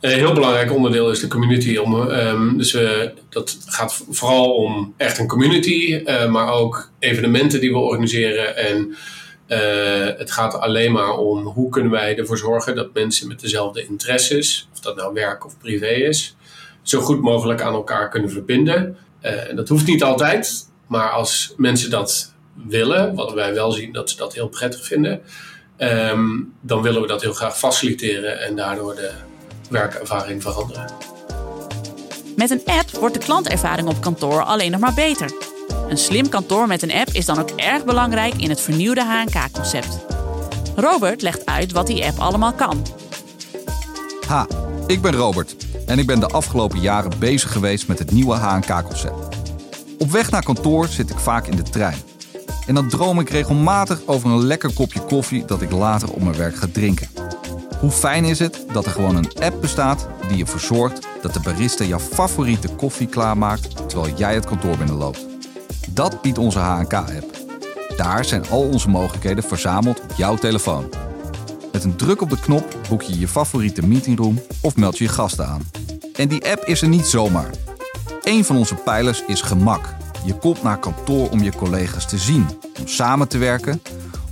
Een 0.02 0.12
heel 0.12 0.34
belangrijk 0.34 0.74
onderdeel 0.74 1.12
is 1.12 1.20
de 1.20 1.28
community. 1.28 1.78
Om, 1.78 1.96
um, 1.96 2.58
dus 2.58 2.74
uh, 2.74 3.10
dat 3.30 3.58
gaat 3.66 4.04
vooral 4.10 4.54
om 4.54 4.94
echt 4.98 5.18
een 5.18 5.28
community, 5.28 6.02
uh, 6.06 6.32
maar 6.32 6.52
ook 6.52 6.92
evenementen 7.00 7.60
die 7.60 7.72
we 7.72 7.78
organiseren 7.78 8.58
en 8.58 8.96
uh, 9.52 10.18
het 10.18 10.32
gaat 10.32 10.60
alleen 10.60 10.92
maar 10.92 11.18
om 11.18 11.46
hoe 11.46 11.70
kunnen 11.70 11.92
wij 11.92 12.18
ervoor 12.18 12.38
zorgen 12.38 12.76
dat 12.76 12.94
mensen 12.94 13.28
met 13.28 13.40
dezelfde 13.40 13.86
interesses, 13.86 14.70
of 14.74 14.80
dat 14.80 14.96
nou 14.96 15.14
werk 15.14 15.46
of 15.46 15.58
privé 15.58 15.88
is, 15.88 16.36
zo 16.82 17.02
goed 17.02 17.22
mogelijk 17.22 17.62
aan 17.62 17.74
elkaar 17.74 18.10
kunnen 18.10 18.32
verbinden. 18.32 18.98
En 19.20 19.56
dat 19.56 19.70
hoeft 19.70 19.88
niet 19.88 20.04
altijd, 20.04 20.70
Maar 20.88 21.10
als 21.10 21.54
mensen 21.58 21.90
dat 21.90 22.34
willen, 22.68 23.16
wat 23.16 23.34
wij 23.34 23.54
wel 23.54 23.72
zien 23.72 23.92
dat 23.92 24.10
ze 24.10 24.18
dat 24.18 24.34
heel 24.34 24.50
prettig 24.50 24.86
vinden, 24.86 25.22
ehm, 25.78 26.28
dan 26.62 26.82
willen 26.82 27.02
we 27.02 27.08
dat 27.08 27.22
heel 27.22 27.34
graag 27.34 27.58
faciliteren 27.58 28.42
en 28.42 28.56
daardoor 28.56 28.96
de 28.96 29.12
werkervaring 29.70 30.42
veranderen. 30.42 30.86
Met 32.36 32.50
een 32.50 32.62
app 32.66 32.90
wordt 32.90 33.14
de 33.14 33.20
klantervaring 33.20 33.88
op 33.88 34.02
kantoor 34.02 34.44
alleen 34.44 34.72
nog 34.72 34.80
maar 34.80 34.94
beter. 34.94 35.51
Een 35.92 35.98
slim 35.98 36.30
kantoor 36.30 36.68
met 36.68 36.82
een 36.82 36.92
app 36.92 37.10
is 37.10 37.26
dan 37.26 37.40
ook 37.40 37.50
erg 37.50 37.86
belangrijk 37.86 38.34
in 38.34 38.50
het 38.50 38.62
vernieuwde 38.62 39.06
HNK-concept. 39.06 40.06
Robert 40.76 41.22
legt 41.22 41.46
uit 41.46 41.72
wat 41.72 41.88
die 41.88 42.06
app 42.06 42.20
allemaal 42.20 42.54
kan. 42.54 42.86
Ha, 44.28 44.48
ik 44.88 45.02
ben 45.02 45.16
Robert 45.16 45.56
en 45.86 46.00
ik 46.00 46.06
ben 46.08 46.20
de 46.20 46.28
afgelopen 46.28 46.80
jaren 46.80 47.12
bezig 47.20 47.52
geweest 47.52 47.88
met 47.88 48.00
het 48.00 48.12
nieuwe 48.12 48.36
HNK-concept. 48.36 49.38
Op 49.98 50.12
weg 50.12 50.32
naar 50.32 50.44
kantoor 50.44 50.88
zit 50.88 51.10
ik 51.10 51.20
vaak 51.20 51.48
in 51.48 51.56
de 51.56 51.64
trein. 51.64 52.02
En 52.68 52.76
dan 52.76 52.90
droom 52.90 53.20
ik 53.20 53.30
regelmatig 53.30 54.02
over 54.06 54.30
een 54.30 54.46
lekker 54.46 54.74
kopje 54.74 55.02
koffie 55.02 55.46
dat 55.46 55.62
ik 55.62 55.72
later 55.72 56.12
op 56.12 56.22
mijn 56.22 56.38
werk 56.38 56.56
ga 56.56 56.68
drinken. 56.72 57.10
Hoe 57.80 57.92
fijn 57.92 58.26
is 58.26 58.40
het 58.40 58.66
dat 58.74 58.86
er 58.86 58.92
gewoon 58.92 59.16
een 59.16 59.32
app 59.40 59.62
bestaat 59.62 60.08
die 60.30 60.42
ervoor 60.42 60.60
zorgt 60.60 61.08
dat 61.22 61.34
de 61.34 61.40
barista 61.40 61.84
jouw 61.84 62.00
favoriete 62.00 62.70
koffie 62.70 63.08
klaarmaakt 63.08 63.90
terwijl 63.90 64.16
jij 64.16 64.34
het 64.34 64.46
kantoor 64.46 64.78
binnenloopt. 64.78 65.31
Dat 65.94 66.22
biedt 66.22 66.38
onze 66.38 66.60
HNK-app. 66.60 67.40
Daar 67.98 68.26
zijn 68.26 68.50
al 68.50 68.62
onze 68.62 68.90
mogelijkheden 68.90 69.44
verzameld 69.44 70.02
op 70.02 70.12
jouw 70.18 70.36
telefoon. 70.36 70.90
Met 71.72 71.84
een 71.84 71.96
druk 71.96 72.22
op 72.22 72.30
de 72.30 72.40
knop 72.40 72.76
boek 72.90 73.02
je 73.02 73.20
je 73.20 73.28
favoriete 73.28 73.88
meetingroom 73.88 74.42
of 74.62 74.76
meld 74.76 74.98
je 74.98 75.04
je 75.04 75.10
gasten 75.10 75.48
aan. 75.48 75.62
En 76.16 76.28
die 76.28 76.52
app 76.52 76.64
is 76.66 76.82
er 76.82 76.88
niet 76.88 77.06
zomaar. 77.06 77.50
Een 78.22 78.46
van 78.46 78.58
onze 78.58 78.76
pijlers 78.76 79.24
is 79.28 79.42
gemak. 79.42 79.94
Je 80.26 80.34
komt 80.34 80.64
naar 80.64 80.80
kantoor 80.80 81.30
om 81.30 81.44
je 81.44 81.56
collega's 81.56 82.08
te 82.08 82.18
zien, 82.18 82.46
om 82.80 82.88
samen 82.88 83.28
te 83.28 83.38
werken. 83.38 83.82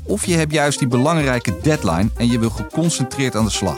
Of 0.03 0.25
je 0.25 0.35
hebt 0.35 0.53
juist 0.53 0.79
die 0.79 0.87
belangrijke 0.87 1.57
deadline 1.61 2.09
en 2.17 2.31
je 2.31 2.39
wil 2.39 2.49
geconcentreerd 2.49 3.35
aan 3.35 3.45
de 3.45 3.51
slag. 3.51 3.77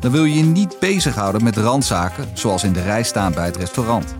Dan 0.00 0.10
wil 0.10 0.24
je 0.24 0.34
je 0.34 0.42
niet 0.42 0.76
bezighouden 0.80 1.44
met 1.44 1.56
randzaken 1.56 2.28
zoals 2.34 2.64
in 2.64 2.72
de 2.72 2.82
rij 2.82 3.02
staan 3.02 3.32
bij 3.32 3.44
het 3.44 3.56
restaurant. 3.56 4.14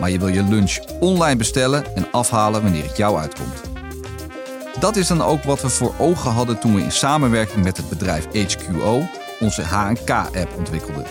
Maar 0.00 0.10
je 0.10 0.18
wil 0.18 0.28
je 0.28 0.42
lunch 0.42 0.78
online 1.00 1.36
bestellen 1.36 1.96
en 1.96 2.10
afhalen 2.10 2.62
wanneer 2.62 2.84
het 2.84 2.96
jou 2.96 3.18
uitkomt. 3.18 3.60
Dat 4.80 4.96
is 4.96 5.06
dan 5.06 5.22
ook 5.22 5.42
wat 5.42 5.62
we 5.62 5.68
voor 5.68 5.94
ogen 5.98 6.30
hadden 6.30 6.58
toen 6.58 6.74
we 6.74 6.80
in 6.80 6.92
samenwerking 6.92 7.64
met 7.64 7.76
het 7.76 7.88
bedrijf 7.88 8.26
HQO 8.26 9.02
onze 9.40 9.62
HNK-app 9.62 10.54
ontwikkelden. 10.56 11.06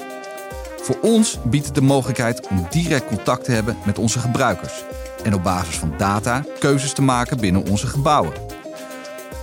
Voor 0.82 0.98
ons 1.02 1.38
biedt 1.44 1.66
het 1.66 1.76
de 1.76 1.82
mogelijkheid 1.82 2.48
om 2.48 2.68
direct 2.70 3.06
contact 3.08 3.44
te 3.44 3.52
hebben 3.52 3.78
met 3.86 3.98
onze 3.98 4.20
gebruikers 4.20 4.84
en 5.24 5.34
op 5.34 5.44
basis 5.44 5.76
van 5.76 5.94
data 5.98 6.46
keuzes 6.60 6.94
te 6.94 7.02
maken 7.02 7.38
binnen 7.38 7.66
onze 7.70 7.88
gebouwen. 7.88 8.34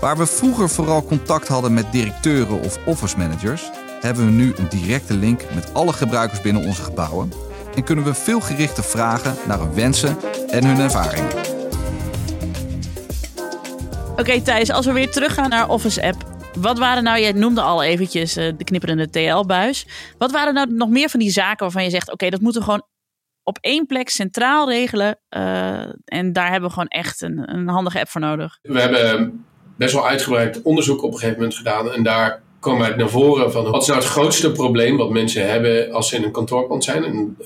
Waar 0.00 0.16
we 0.16 0.26
vroeger 0.26 0.68
vooral 0.68 1.04
contact 1.04 1.48
hadden 1.48 1.74
met 1.74 1.92
directeuren 1.92 2.60
of 2.60 2.78
office 2.86 3.18
managers, 3.18 3.70
hebben 4.00 4.24
we 4.24 4.30
nu 4.30 4.54
een 4.56 4.68
directe 4.68 5.14
link 5.14 5.40
met 5.54 5.74
alle 5.74 5.92
gebruikers 5.92 6.40
binnen 6.40 6.64
onze 6.64 6.82
gebouwen 6.82 7.32
en 7.76 7.84
kunnen 7.84 8.04
we 8.04 8.14
veel 8.14 8.40
gerichter 8.40 8.84
vragen 8.84 9.34
naar 9.46 9.58
hun 9.58 9.74
wensen 9.74 10.16
en 10.50 10.64
hun 10.64 10.80
ervaringen. 10.80 11.30
Oké 14.16 14.42
Thijs, 14.42 14.70
als 14.70 14.86
we 14.86 14.92
weer 14.92 15.10
teruggaan 15.10 15.48
naar 15.48 15.68
Office 15.68 16.02
App. 16.02 16.34
Wat 16.58 16.78
waren 16.78 17.04
nou, 17.04 17.20
jij 17.20 17.32
noemde 17.32 17.60
al 17.60 17.82
eventjes 17.82 18.36
uh, 18.36 18.52
de 18.56 18.64
knipperende 18.64 19.10
TL-buis. 19.10 19.86
Wat 20.18 20.30
waren 20.30 20.54
nou 20.54 20.74
nog 20.74 20.88
meer 20.88 21.08
van 21.08 21.20
die 21.20 21.30
zaken 21.30 21.58
waarvan 21.58 21.84
je 21.84 21.90
zegt... 21.90 22.12
oké, 22.12 22.30
dat 22.30 22.40
moeten 22.40 22.60
we 22.60 22.66
gewoon 22.66 22.86
op 23.42 23.58
één 23.60 23.86
plek 23.86 24.08
centraal 24.08 24.68
regelen. 24.68 25.18
Uh, 25.36 25.92
en 26.04 26.32
daar 26.32 26.50
hebben 26.50 26.68
we 26.68 26.74
gewoon 26.74 26.88
echt 26.88 27.22
een, 27.22 27.54
een 27.54 27.68
handige 27.68 28.00
app 28.00 28.08
voor 28.08 28.20
nodig. 28.20 28.58
We 28.62 28.80
hebben 28.80 29.44
best 29.76 29.94
wel 29.94 30.08
uitgebreid 30.08 30.62
onderzoek 30.62 31.02
op 31.02 31.12
een 31.12 31.18
gegeven 31.18 31.38
moment 31.38 31.56
gedaan. 31.56 31.92
En 31.92 32.02
daar 32.02 32.42
kwam 32.60 32.82
uit 32.82 32.96
naar 32.96 33.08
voren 33.08 33.52
van... 33.52 33.70
wat 33.70 33.82
is 33.82 33.88
nou 33.88 34.00
het 34.00 34.08
grootste 34.08 34.52
probleem 34.52 34.96
wat 34.96 35.10
mensen 35.10 35.50
hebben 35.50 35.92
als 35.92 36.08
ze 36.08 36.16
in 36.16 36.22
een 36.22 36.32
kantoorpand 36.32 36.84
zijn? 36.84 37.04
En 37.04 37.36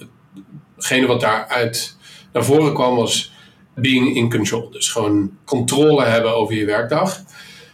hetgene 0.81 1.07
wat 1.07 1.21
daaruit 1.21 1.97
naar 2.33 2.45
voren 2.45 2.75
kwam 2.75 2.97
was 2.97 3.33
being 3.75 4.17
in 4.17 4.31
control. 4.31 4.71
Dus 4.71 4.89
gewoon 4.89 5.31
controle 5.45 6.05
hebben 6.05 6.35
over 6.35 6.55
je 6.55 6.65
werkdag. 6.65 7.23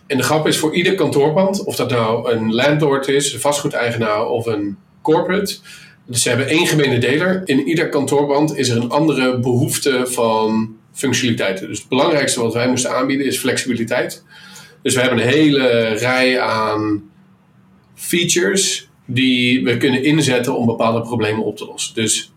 En 0.06 0.16
de 0.16 0.22
grap 0.22 0.46
is 0.46 0.58
voor 0.58 0.75
ieder 0.75 0.94
kantoorpand, 0.94 1.64
of 1.64 1.76
dat 1.76 1.90
nou 1.90 2.32
een 2.32 2.54
landlord 2.54 3.08
is, 3.08 3.32
een 3.32 3.40
vastgoedeigenaar 3.40 4.26
of 4.26 4.46
een 4.46 4.76
corporate. 5.02 5.58
Dus 6.06 6.22
ze 6.22 6.28
hebben 6.28 6.48
één 6.48 6.66
gemene 6.66 6.98
deler. 6.98 7.42
In 7.44 7.66
ieder 7.66 7.88
kantoorpand 7.88 8.56
is 8.56 8.68
er 8.68 8.76
een 8.76 8.90
andere 8.90 9.38
behoefte 9.38 10.06
van 10.06 10.76
functionaliteiten. 10.92 11.68
Dus 11.68 11.78
het 11.78 11.88
belangrijkste 11.88 12.40
wat 12.40 12.54
wij 12.54 12.68
moesten 12.68 12.94
aanbieden 12.94 13.26
is 13.26 13.38
flexibiliteit. 13.38 14.25
Dus 14.82 14.94
we 14.94 15.00
hebben 15.00 15.18
een 15.18 15.28
hele 15.28 15.68
rij 15.88 16.40
aan 16.40 17.10
features 17.94 18.88
die 19.06 19.64
we 19.64 19.76
kunnen 19.76 20.04
inzetten 20.04 20.56
om 20.56 20.66
bepaalde 20.66 21.00
problemen 21.00 21.44
op 21.44 21.56
te 21.56 21.66
lossen. 21.66 21.94
Dus 21.94 22.32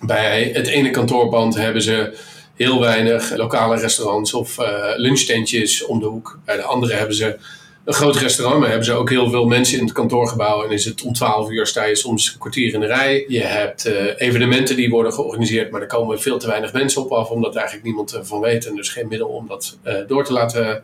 bij 0.00 0.50
het 0.54 0.66
ene 0.66 0.90
kantoorpand 0.90 1.54
hebben 1.54 1.82
ze 1.82 2.16
heel 2.54 2.80
weinig 2.80 3.36
lokale 3.36 3.76
restaurants 3.76 4.34
of 4.34 4.58
uh, 4.58 4.66
lunchtentjes 4.96 5.84
om 5.84 6.00
de 6.00 6.06
hoek. 6.06 6.38
Bij 6.44 6.56
de 6.56 6.62
andere 6.62 6.94
hebben 6.94 7.14
ze 7.14 7.38
een 7.84 7.94
groot 7.94 8.16
restaurant, 8.16 8.58
maar 8.58 8.68
hebben 8.68 8.86
ze 8.86 8.92
ook 8.92 9.10
heel 9.10 9.30
veel 9.30 9.46
mensen 9.46 9.78
in 9.78 9.84
het 9.84 9.92
kantoorgebouw. 9.92 10.64
En 10.64 10.70
is 10.70 10.84
het 10.84 11.02
om 11.02 11.12
12 11.12 11.50
uur 11.50 11.66
sta 11.66 11.84
je 11.84 11.96
soms 11.96 12.32
een 12.32 12.38
kwartier 12.38 12.74
in 12.74 12.80
de 12.80 12.86
rij. 12.86 13.24
Je 13.28 13.40
hebt 13.40 13.86
uh, 13.86 13.94
evenementen 14.16 14.76
die 14.76 14.90
worden 14.90 15.12
georganiseerd, 15.12 15.70
maar 15.70 15.80
er 15.80 15.86
komen 15.86 16.20
veel 16.20 16.38
te 16.38 16.46
weinig 16.46 16.72
mensen 16.72 17.02
op 17.02 17.12
af, 17.12 17.30
omdat 17.30 17.54
eigenlijk 17.54 17.86
niemand 17.86 18.12
ervan 18.12 18.40
weet. 18.40 18.66
En 18.66 18.74
dus 18.74 18.88
geen 18.88 19.08
middel 19.08 19.28
om 19.28 19.46
dat 19.46 19.78
door 20.06 20.24
te 20.24 20.32
laten. 20.32 20.82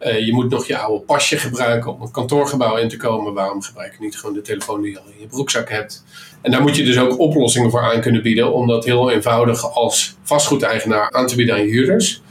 Je 0.00 0.32
moet 0.32 0.50
nog 0.50 0.66
je 0.66 0.78
oude 0.78 1.04
pasje 1.04 1.38
gebruiken 1.38 1.94
om 1.94 2.02
een 2.02 2.10
kantoorgebouw 2.10 2.76
in 2.76 2.88
te 2.88 2.96
komen. 2.96 3.34
Waarom 3.34 3.62
gebruik 3.62 3.92
je 3.92 4.04
niet 4.04 4.18
gewoon 4.18 4.34
de 4.34 4.42
telefoon 4.42 4.82
die 4.82 4.90
je 4.90 4.98
al 4.98 5.06
in 5.06 5.20
je 5.20 5.26
broekzak 5.26 5.68
hebt? 5.68 6.04
En 6.42 6.50
daar 6.50 6.62
moet 6.62 6.76
je 6.76 6.84
dus 6.84 6.98
ook 6.98 7.18
oplossingen 7.18 7.70
voor 7.70 7.80
aan 7.82 8.00
kunnen 8.00 8.22
bieden, 8.22 8.52
om 8.52 8.66
dat 8.66 8.84
heel 8.84 9.10
eenvoudig 9.10 9.74
als 9.74 10.16
vastgoedeigenaar 10.22 11.12
aan 11.12 11.26
te 11.26 11.36
bieden 11.36 11.54
aan 11.54 11.62
je 11.62 11.70
huurders. 11.70 12.22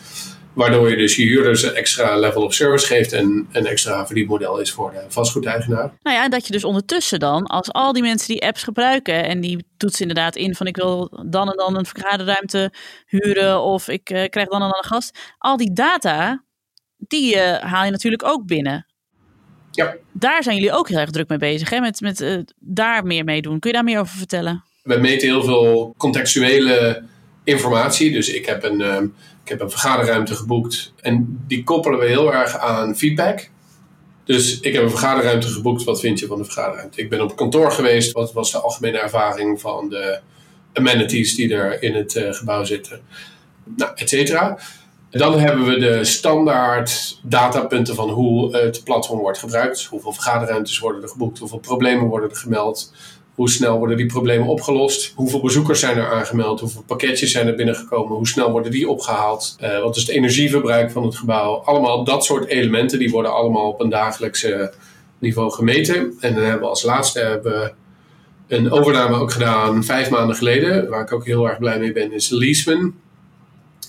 Waardoor 0.54 0.90
je 0.90 0.98
dus 0.98 1.16
je 1.16 1.24
huurders 1.24 1.64
een 1.64 1.76
extra 1.76 2.18
level 2.18 2.44
of 2.44 2.54
service 2.54 2.86
geeft 2.86 3.14
en 3.14 3.48
een 3.52 3.66
extra 3.66 4.06
verdienmodel 4.06 4.60
is 4.60 4.72
voor 4.72 4.92
de 4.92 5.04
vastgoedeigenaar. 5.08 5.94
Nou 6.02 6.16
ja, 6.16 6.30
dat 6.30 6.48
je 6.48 6.54
dus 6.54 6.64
ondertussen 6.64 7.20
dan, 7.20 7.46
als 7.46 7.72
al 7.72 7.94
die 7.94 8.02
mensen 8.02 8.28
die 8.28 8.46
apps 8.46 8.64
gebruiken 8.64 9.24
en 9.24 9.42
die 9.42 9.66
toetsen 9.78 10.02
inderdaad 10.02 10.36
in 10.36 10.56
van 10.56 10.68
ik 10.68 10.76
wil 10.76 11.24
dan 11.26 11.50
en 11.50 11.58
dan 11.58 11.78
een 11.78 11.86
vergaderruimte 11.86 12.74
huren 13.06 13.62
of 13.62 13.88
ik 13.88 14.10
uh, 14.10 14.26
krijg 14.26 14.48
dan 14.48 14.62
en 14.62 14.68
dan 14.68 14.78
een 14.78 14.90
gast. 14.90 15.18
Al 15.38 15.58
die 15.58 15.74
data, 15.74 16.44
die 17.10 17.36
uh, 17.36 17.58
haal 17.58 17.86
je 17.86 17.92
natuurlijk 17.92 18.26
ook 18.26 18.46
binnen. 18.46 18.86
Ja. 19.72 19.96
Daar 20.12 20.44
zijn 20.44 20.56
jullie 20.56 20.72
ook 20.72 20.90
heel 20.90 20.98
erg 20.98 21.10
druk 21.10 21.30
mee 21.30 21.38
bezig, 21.38 21.70
hè? 21.70 21.80
met, 21.80 22.02
met 22.02 22.22
uh, 22.22 22.40
daar 22.60 23.06
meer 23.06 23.24
mee 23.24 23.42
doen. 23.42 23.60
Kun 23.60 23.70
je 23.70 23.76
daar 23.76 23.86
meer 23.86 24.00
over 24.00 24.18
vertellen? 24.18 24.64
We 24.84 24.98
meten 24.98 25.28
heel 25.28 25.44
veel 25.44 25.94
contextuele 25.98 27.04
informatie. 27.44 28.12
Dus 28.12 28.30
ik 28.30 28.46
heb 28.46 28.64
een, 28.64 28.80
uh, 28.82 29.02
ik 29.44 29.50
heb 29.50 29.62
een 29.62 29.70
vergaderruimte 29.70 30.36
geboekt 30.36 30.94
en 31.02 31.44
die 31.48 31.64
koppelen 31.64 32.00
we 32.00 32.06
heel 32.06 32.34
erg 32.34 32.58
aan 32.58 32.96
feedback. 32.96 33.50
Dus 34.24 34.60
ik 34.60 34.74
heb 34.74 34.84
een 34.84 34.90
vergaderruimte 34.90 35.48
geboekt. 35.48 35.84
Wat 35.84 36.00
vind 36.00 36.20
je 36.20 36.28
van 36.28 36.38
de 36.38 36.44
vergaderruimte? 36.44 37.02
Ik 37.02 37.10
ben 37.10 37.22
op 37.22 37.36
kantoor 37.36 37.72
geweest. 37.72 38.12
Wat 38.12 38.34
was 38.34 38.52
de 38.52 38.60
algemene 38.60 38.98
ervaring 38.98 39.62
van 39.62 39.90
de 39.90 40.20
amenities 40.74 41.36
die 41.36 41.54
er 41.54 41.84
in 41.84 41.96
het 41.96 42.16
uh, 42.16 42.34
gebouw 42.34 42.64
zitten? 42.64 43.02
Nou, 43.64 43.92
et 43.96 44.10
cetera. 44.10 44.60
Dan 45.10 45.40
hebben 45.40 45.66
we 45.66 45.80
de 45.80 46.04
standaard 46.04 47.20
datapunten 47.24 47.96
van 47.96 48.10
hoe 48.10 48.56
het 48.58 48.84
platform 48.84 49.20
wordt 49.20 49.38
gebruikt. 49.40 49.86
Hoeveel 49.86 50.14
vergaderruimtes 50.14 50.80
worden 50.80 51.02
er 51.02 51.10
geboekt, 51.10 51.40
hoeveel 51.40 51.60
problemen 51.60 52.06
worden 52.06 52.30
er 52.30 52.36
gemeld, 52.36 52.94
hoe 53.36 53.50
snel 53.50 53.78
worden 53.78 53.98
die 53.98 54.06
problemen 54.06 54.48
opgelost, 54.48 55.14
hoeveel 55.16 55.42
bezoekers 55.42 55.80
zijn 55.80 55.98
er 55.98 56.12
aangemeld, 56.12 56.60
hoeveel 56.60 56.84
pakketjes 56.86 57.32
zijn 57.32 57.48
er 57.48 57.56
binnengekomen, 57.56 58.16
hoe 58.16 58.28
snel 58.28 58.52
worden 58.52 58.72
die 58.72 58.90
opgehaald, 58.90 59.58
uh, 59.62 59.82
wat 59.82 59.96
is 59.96 60.02
het 60.02 60.12
energieverbruik 60.16 60.92
van 60.92 61.04
het 61.04 61.16
gebouw. 61.16 61.56
Allemaal 61.56 62.04
dat 62.04 62.26
soort 62.26 62.46
elementen 62.46 63.00
die 63.00 63.12
worden 63.12 63.34
allemaal 63.34 63.70
op 63.70 63.82
een 63.82 63.90
dagelijkse 63.90 64.74
niveau 65.20 65.52
gemeten. 65.52 66.14
En 66.20 66.34
dan 66.34 66.44
hebben 66.44 66.62
we 66.62 66.68
als 66.68 66.84
laatste 66.84 67.20
hebben 67.20 67.74
een 68.48 68.72
overname 68.72 69.16
ook 69.16 69.32
gedaan 69.32 69.84
vijf 69.84 70.10
maanden 70.10 70.36
geleden, 70.36 70.90
waar 70.90 71.02
ik 71.02 71.14
ook 71.14 71.26
heel 71.26 71.50
erg 71.50 71.58
blij 71.60 71.80
mee 71.80 71.92
ben, 71.92 72.12
is 72.12 72.30
Leaseman. 72.30 72.94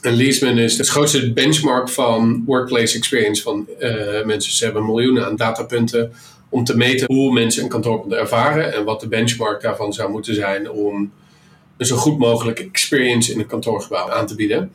En 0.02 0.14
Leaseman 0.14 0.58
is 0.58 0.78
het 0.78 0.88
grootste 0.88 1.32
benchmark 1.32 1.88
van 1.88 2.42
workplace 2.46 2.96
experience 2.96 3.42
van 3.42 3.66
uh, 3.80 4.24
mensen. 4.24 4.52
Ze 4.52 4.64
hebben 4.64 4.84
miljoenen 4.84 5.26
aan 5.26 5.36
datapunten 5.36 6.12
om 6.48 6.64
te 6.64 6.76
meten 6.76 7.06
hoe 7.06 7.32
mensen 7.32 7.62
een 7.62 7.68
kantoorpand 7.68 8.12
ervaren 8.12 8.72
en 8.72 8.84
wat 8.84 9.00
de 9.00 9.08
benchmark 9.08 9.62
daarvan 9.62 9.92
zou 9.92 10.10
moeten 10.10 10.34
zijn 10.34 10.70
om 10.70 11.12
een 11.76 11.86
zo 11.86 11.96
goed 11.96 12.18
mogelijke 12.18 12.64
experience 12.64 13.32
in 13.32 13.38
een 13.38 13.46
kantoorgebouw 13.46 14.10
aan 14.10 14.26
te 14.26 14.34
bieden. 14.34 14.72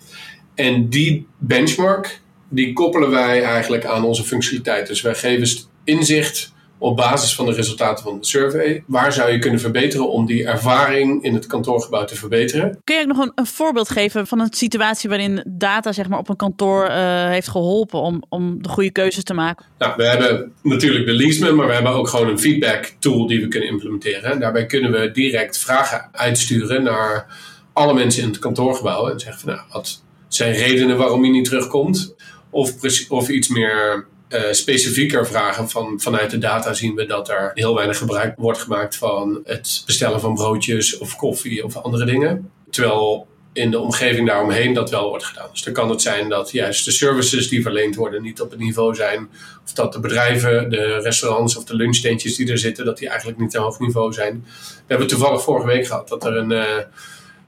En 0.56 0.90
die 0.90 1.28
benchmark, 1.38 2.22
die 2.50 2.74
koppelen 2.74 3.10
wij 3.10 3.44
eigenlijk 3.44 3.86
aan 3.86 4.04
onze 4.04 4.24
functionaliteit. 4.24 4.88
Dus 4.88 5.02
wij 5.02 5.16
geven 5.16 5.58
inzicht 5.84 6.54
op 6.78 6.96
basis 6.96 7.36
van 7.36 7.46
de 7.46 7.52
resultaten 7.52 8.04
van 8.04 8.20
de 8.20 8.26
survey, 8.26 8.84
waar 8.88 9.14
zou 9.14 9.32
je 9.32 9.40
kunnen 9.40 9.60
verbeteren 9.60 10.10
om 10.10 10.26
die 10.26 10.46
ervaring 10.46 11.24
in 11.24 11.34
het 11.34 11.46
kantoorgebouw 11.46 12.06
te 12.06 12.16
verbeteren? 12.16 12.80
Kun 12.84 12.96
je 12.96 13.02
ook 13.02 13.08
nog 13.08 13.18
een, 13.18 13.32
een 13.36 13.46
voorbeeld 13.46 13.90
geven 13.90 14.28
van 14.28 14.40
een 14.40 14.54
situatie 14.54 15.10
waarin 15.10 15.44
data 15.48 15.92
zeg 15.92 16.08
maar, 16.08 16.20
op 16.20 16.30
een 16.30 16.36
kantoor 16.36 16.90
uh, 16.90 17.28
heeft 17.28 17.48
geholpen 17.48 18.00
om, 18.00 18.24
om 18.30 18.62
de 18.62 18.70
goede 18.70 18.92
keuzes 18.92 19.24
te 19.24 19.34
maken? 19.34 19.66
Nou, 19.78 19.94
we 19.96 20.04
hebben 20.04 20.52
natuurlijk 20.62 21.06
de 21.06 21.14
Leaseman, 21.14 21.56
maar 21.56 21.68
we 21.68 21.74
hebben 21.74 21.92
ook 21.92 22.08
gewoon 22.08 22.28
een 22.28 22.40
feedback 22.40 22.94
tool 23.00 23.28
die 23.28 23.42
we 23.42 23.48
kunnen 23.48 23.70
implementeren. 23.70 24.40
Daarbij 24.40 24.66
kunnen 24.66 24.92
we 24.92 25.12
direct 25.12 25.58
vragen 25.58 26.10
uitsturen 26.12 26.84
naar 26.84 27.38
alle 27.74 27.94
mensen 27.94 28.24
in 28.24 28.30
het 28.30 28.40
kantoorgebouw 28.40 29.10
en 29.10 29.20
zeggen 29.20 29.42
van 29.42 29.54
nou, 29.54 29.66
wat 29.72 30.04
zijn 30.28 30.54
redenen 30.54 30.98
waarom 30.98 31.26
je 31.26 31.32
niet 31.32 31.46
terugkomt? 31.46 32.16
Of, 32.50 32.72
of 33.10 33.30
iets 33.30 33.48
meer 33.48 34.08
uh, 34.36 34.52
specifieker 34.52 35.28
vragen 35.28 35.70
van, 35.70 36.00
vanuit 36.00 36.32
de 36.32 36.38
data 36.38 36.74
zien 36.74 36.96
we 36.96 37.06
dat 37.06 37.30
er 37.30 37.52
heel 37.54 37.76
weinig 37.76 37.98
gebruik 37.98 38.34
wordt 38.38 38.60
gemaakt 38.60 38.96
van 38.96 39.42
het 39.44 39.84
bestellen 39.86 40.20
van 40.20 40.34
broodjes 40.34 40.98
of 40.98 41.16
koffie 41.16 41.64
of 41.64 41.78
andere 41.78 42.06
dingen. 42.06 42.52
Terwijl 42.70 43.28
in 43.54 43.72
de 43.72 43.80
omgeving 43.80 44.28
daaromheen 44.28 44.74
dat 44.74 44.90
wel 44.90 45.10
wordt 45.10 45.24
gedaan. 45.24 45.48
Dus 45.52 45.64
dan 45.64 45.74
kan 45.74 45.90
het 45.90 46.02
zijn 46.02 46.30
dat 46.30 46.52
juist 46.52 46.86
de 46.86 46.92
services 46.92 47.50
die 47.50 47.62
verleend 47.62 47.96
worden 47.96 48.22
niet 48.22 48.42
op 48.42 48.50
het 48.50 48.60
niveau 48.60 48.96
zijn. 48.96 49.30
Of 49.66 49.72
dat 49.72 49.94
de 49.94 50.00
bedrijven, 50.00 50.70
de 50.70 51.00
restaurants 51.00 51.58
of 51.58 51.64
de 51.64 51.76
lunchtentjes 51.76 52.36
die 52.36 52.52
er 52.52 52.58
zitten, 52.58 52.86
dat 52.86 52.98
die 52.98 53.10
eigenlijk 53.10 53.40
niet 53.40 53.52
te 53.52 53.60
hoog 53.60 53.80
niveau 53.80 54.14
zijn. 54.14 54.46
We 54.46 54.84
hebben 54.88 55.08
toevallig 55.08 55.42
vorige 55.42 55.68
week 55.68 55.88
gehad 55.88 56.08
dat 56.08 56.26
er 56.26 56.36
een... 56.36 56.52
Uh, 56.52 56.78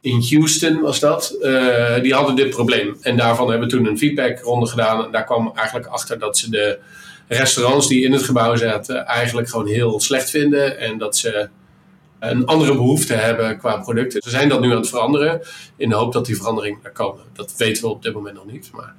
in 0.07 0.25
Houston 0.29 0.81
was 0.81 0.99
dat. 0.99 1.35
Uh, 1.41 2.01
die 2.01 2.13
hadden 2.13 2.35
dit 2.35 2.49
probleem. 2.49 2.97
En 3.01 3.17
daarvan 3.17 3.49
hebben 3.49 3.67
we 3.67 3.75
toen 3.75 3.85
een 3.85 3.97
feedbackronde 3.97 4.67
gedaan. 4.67 5.05
En 5.05 5.11
daar 5.11 5.25
kwam 5.25 5.51
eigenlijk 5.55 5.87
achter 5.87 6.19
dat 6.19 6.37
ze 6.37 6.49
de 6.49 6.79
restaurants 7.27 7.87
die 7.87 8.05
in 8.05 8.11
het 8.11 8.23
gebouw 8.23 8.55
zaten 8.55 9.05
eigenlijk 9.05 9.49
gewoon 9.49 9.67
heel 9.67 9.99
slecht 9.99 10.29
vinden. 10.29 10.79
En 10.79 10.97
dat 10.97 11.17
ze 11.17 11.49
een 12.19 12.45
andere 12.45 12.73
behoefte 12.73 13.13
hebben 13.13 13.57
qua 13.57 13.77
producten. 13.77 14.21
Ze 14.21 14.29
zijn 14.29 14.49
dat 14.49 14.61
nu 14.61 14.71
aan 14.71 14.77
het 14.77 14.89
veranderen 14.89 15.41
in 15.77 15.89
de 15.89 15.95
hoop 15.95 16.13
dat 16.13 16.25
die 16.25 16.35
verandering 16.35 16.77
er 16.83 16.91
komen. 16.91 17.23
Dat 17.33 17.53
weten 17.57 17.83
we 17.83 17.89
op 17.89 18.03
dit 18.03 18.13
moment 18.13 18.35
nog 18.35 18.45
niet. 18.45 18.69
Maar 18.73 18.95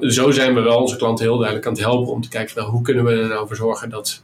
zo 0.00 0.30
zijn 0.30 0.54
we 0.54 0.60
wel 0.60 0.80
onze 0.80 0.96
klanten 0.96 1.24
heel 1.24 1.36
duidelijk 1.36 1.66
aan 1.66 1.72
het 1.72 1.82
helpen 1.82 2.12
om 2.12 2.22
te 2.22 2.28
kijken 2.28 2.54
van, 2.54 2.64
hoe 2.64 2.82
kunnen 2.82 3.04
we 3.04 3.10
er 3.10 3.28
nou 3.28 3.46
voor 3.46 3.56
zorgen 3.56 3.90
dat 3.90 4.22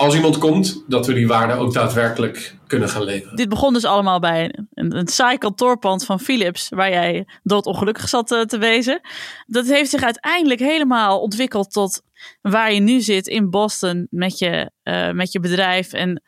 als 0.00 0.14
iemand 0.14 0.38
komt, 0.38 0.84
dat 0.86 1.06
we 1.06 1.12
die 1.12 1.26
waarde 1.26 1.54
ook 1.54 1.72
daadwerkelijk 1.72 2.56
kunnen 2.66 2.88
gaan 2.88 3.04
leveren. 3.04 3.36
Dit 3.36 3.48
begon 3.48 3.72
dus 3.72 3.84
allemaal 3.84 4.20
bij 4.20 4.54
een, 4.74 4.96
een 4.96 5.08
saai 5.08 5.38
kantoorpand 5.38 6.04
van 6.04 6.20
Philips, 6.20 6.68
waar 6.68 6.90
jij 6.90 7.26
doodongelukkig 7.42 8.08
zat 8.08 8.30
uh, 8.30 8.40
te 8.42 8.58
wezen. 8.58 9.00
Dat 9.46 9.66
heeft 9.66 9.90
zich 9.90 10.02
uiteindelijk 10.02 10.60
helemaal 10.60 11.20
ontwikkeld 11.20 11.72
tot 11.72 12.02
waar 12.40 12.72
je 12.72 12.80
nu 12.80 13.00
zit 13.00 13.26
in 13.26 13.50
Boston 13.50 14.06
met 14.10 14.38
je, 14.38 14.70
uh, 14.84 15.10
met 15.10 15.32
je 15.32 15.40
bedrijf. 15.40 15.92
En 15.92 16.22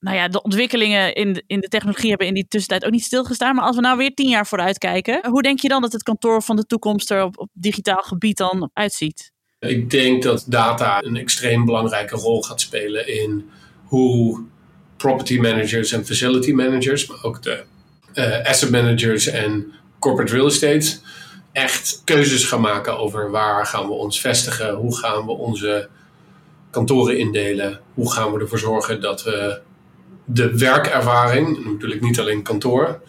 nou 0.00 0.16
ja, 0.16 0.28
de 0.28 0.42
ontwikkelingen 0.42 1.14
in 1.14 1.32
de, 1.32 1.44
in 1.46 1.60
de 1.60 1.68
technologie 1.68 2.08
hebben 2.08 2.26
in 2.26 2.34
die 2.34 2.48
tussentijd 2.48 2.84
ook 2.84 2.92
niet 2.92 3.04
stilgestaan. 3.04 3.54
Maar 3.54 3.64
als 3.64 3.76
we 3.76 3.82
nou 3.82 3.96
weer 3.96 4.14
tien 4.14 4.28
jaar 4.28 4.46
vooruit 4.46 4.78
kijken, 4.78 5.26
hoe 5.30 5.42
denk 5.42 5.60
je 5.60 5.68
dan 5.68 5.82
dat 5.82 5.92
het 5.92 6.02
kantoor 6.02 6.42
van 6.42 6.56
de 6.56 6.66
toekomst 6.66 7.10
er 7.10 7.24
op, 7.24 7.38
op 7.38 7.48
digitaal 7.52 8.02
gebied 8.02 8.36
dan 8.36 8.70
uitziet? 8.72 9.32
Ik 9.58 9.90
denk 9.90 10.22
dat 10.22 10.44
data 10.46 11.02
een 11.02 11.16
extreem 11.16 11.64
belangrijke 11.64 12.16
rol 12.16 12.42
gaat 12.42 12.60
spelen 12.60 13.08
in 13.08 13.50
hoe 13.84 14.44
property 14.96 15.38
managers 15.38 15.92
en 15.92 16.06
facility 16.06 16.52
managers, 16.52 17.06
maar 17.06 17.18
ook 17.22 17.42
de 17.42 17.64
uh, 18.14 18.44
asset 18.44 18.70
managers 18.70 19.26
en 19.26 19.72
corporate 19.98 20.32
real 20.32 20.46
estate, 20.46 20.98
echt 21.52 22.02
keuzes 22.04 22.44
gaan 22.44 22.60
maken 22.60 22.98
over 22.98 23.30
waar 23.30 23.66
gaan 23.66 23.86
we 23.86 23.92
ons 23.92 24.20
vestigen, 24.20 24.74
hoe 24.74 24.96
gaan 24.96 25.26
we 25.26 25.32
onze 25.32 25.88
kantoren 26.70 27.18
indelen, 27.18 27.80
hoe 27.94 28.12
gaan 28.12 28.32
we 28.32 28.40
ervoor 28.40 28.58
zorgen 28.58 29.00
dat 29.00 29.24
we 29.24 29.60
de 30.24 30.58
werkervaring, 30.58 31.64
natuurlijk 31.64 32.00
niet 32.00 32.20
alleen 32.20 32.42
kantoor, 32.42 33.00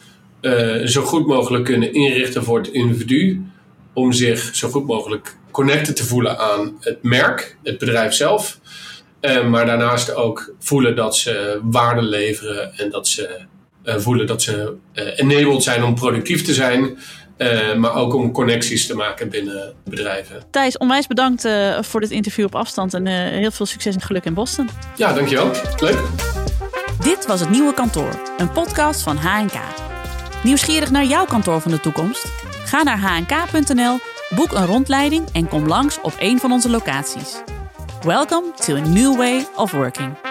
uh, 0.41 0.85
zo 0.85 1.01
goed 1.01 1.27
mogelijk 1.27 1.65
kunnen 1.65 1.93
inrichten 1.93 2.43
voor 2.43 2.57
het 2.57 2.67
individu 2.67 3.45
om 3.99 4.13
zich 4.13 4.55
zo 4.55 4.69
goed 4.69 4.85
mogelijk 4.85 5.37
connected 5.51 5.95
te 5.95 6.05
voelen 6.05 6.39
aan 6.39 6.77
het 6.79 7.03
merk, 7.03 7.57
het 7.63 7.77
bedrijf 7.77 8.13
zelf. 8.13 8.59
Uh, 9.21 9.47
maar 9.47 9.65
daarnaast 9.65 10.15
ook 10.15 10.53
voelen 10.59 10.95
dat 10.95 11.17
ze 11.17 11.59
waarde 11.63 12.01
leveren 12.01 12.77
en 12.77 12.89
dat 12.89 13.07
ze 13.07 13.39
uh, 13.83 13.95
voelen 13.97 14.27
dat 14.27 14.41
ze 14.41 14.73
uh, 14.93 15.19
enabled 15.19 15.63
zijn 15.63 15.83
om 15.83 15.95
productief 15.95 16.43
te 16.43 16.53
zijn. 16.53 16.97
maar 17.77 17.95
ook 17.95 18.13
om 18.13 18.31
connecties 18.31 18.87
te 18.87 18.95
maken 18.95 19.29
binnen 19.29 19.73
bedrijven. 19.83 20.43
Thijs, 20.51 20.77
onwijs 20.77 21.07
bedankt 21.07 21.47
voor 21.81 21.99
dit 21.99 22.11
interview 22.11 22.45
op 22.45 22.55
afstand 22.55 22.93
en 22.93 23.05
heel 23.07 23.51
veel 23.51 23.65
succes 23.65 23.95
en 23.95 24.01
geluk 24.01 24.25
in 24.25 24.33
Boston. 24.33 24.69
Ja, 24.95 25.13
dankjewel. 25.13 25.51
Leuk. 25.77 25.99
Dit 27.03 27.25
was 27.25 27.39
het 27.39 27.49
Nieuwe 27.49 27.73
Kantoor, 27.73 28.19
een 28.37 28.51
podcast 28.51 29.01
van 29.01 29.17
HNK. 29.17 29.53
Nieuwsgierig 30.43 30.91
naar 30.91 31.05
jouw 31.05 31.25
kantoor 31.25 31.61
van 31.61 31.71
de 31.71 31.79
toekomst? 31.79 32.27
Ga 32.69 32.83
naar 32.83 32.99
hnk.nl 32.99 33.99
Boek 34.29 34.51
een 34.51 34.65
rondleiding 34.65 35.27
en 35.33 35.47
kom 35.47 35.67
langs 35.67 36.01
op 36.01 36.13
een 36.19 36.39
van 36.39 36.51
onze 36.51 36.69
locaties. 36.69 37.41
Welcome 38.01 38.51
to 38.55 38.75
a 38.75 38.79
new 38.79 39.17
way 39.17 39.45
of 39.55 39.71
working. 39.71 40.28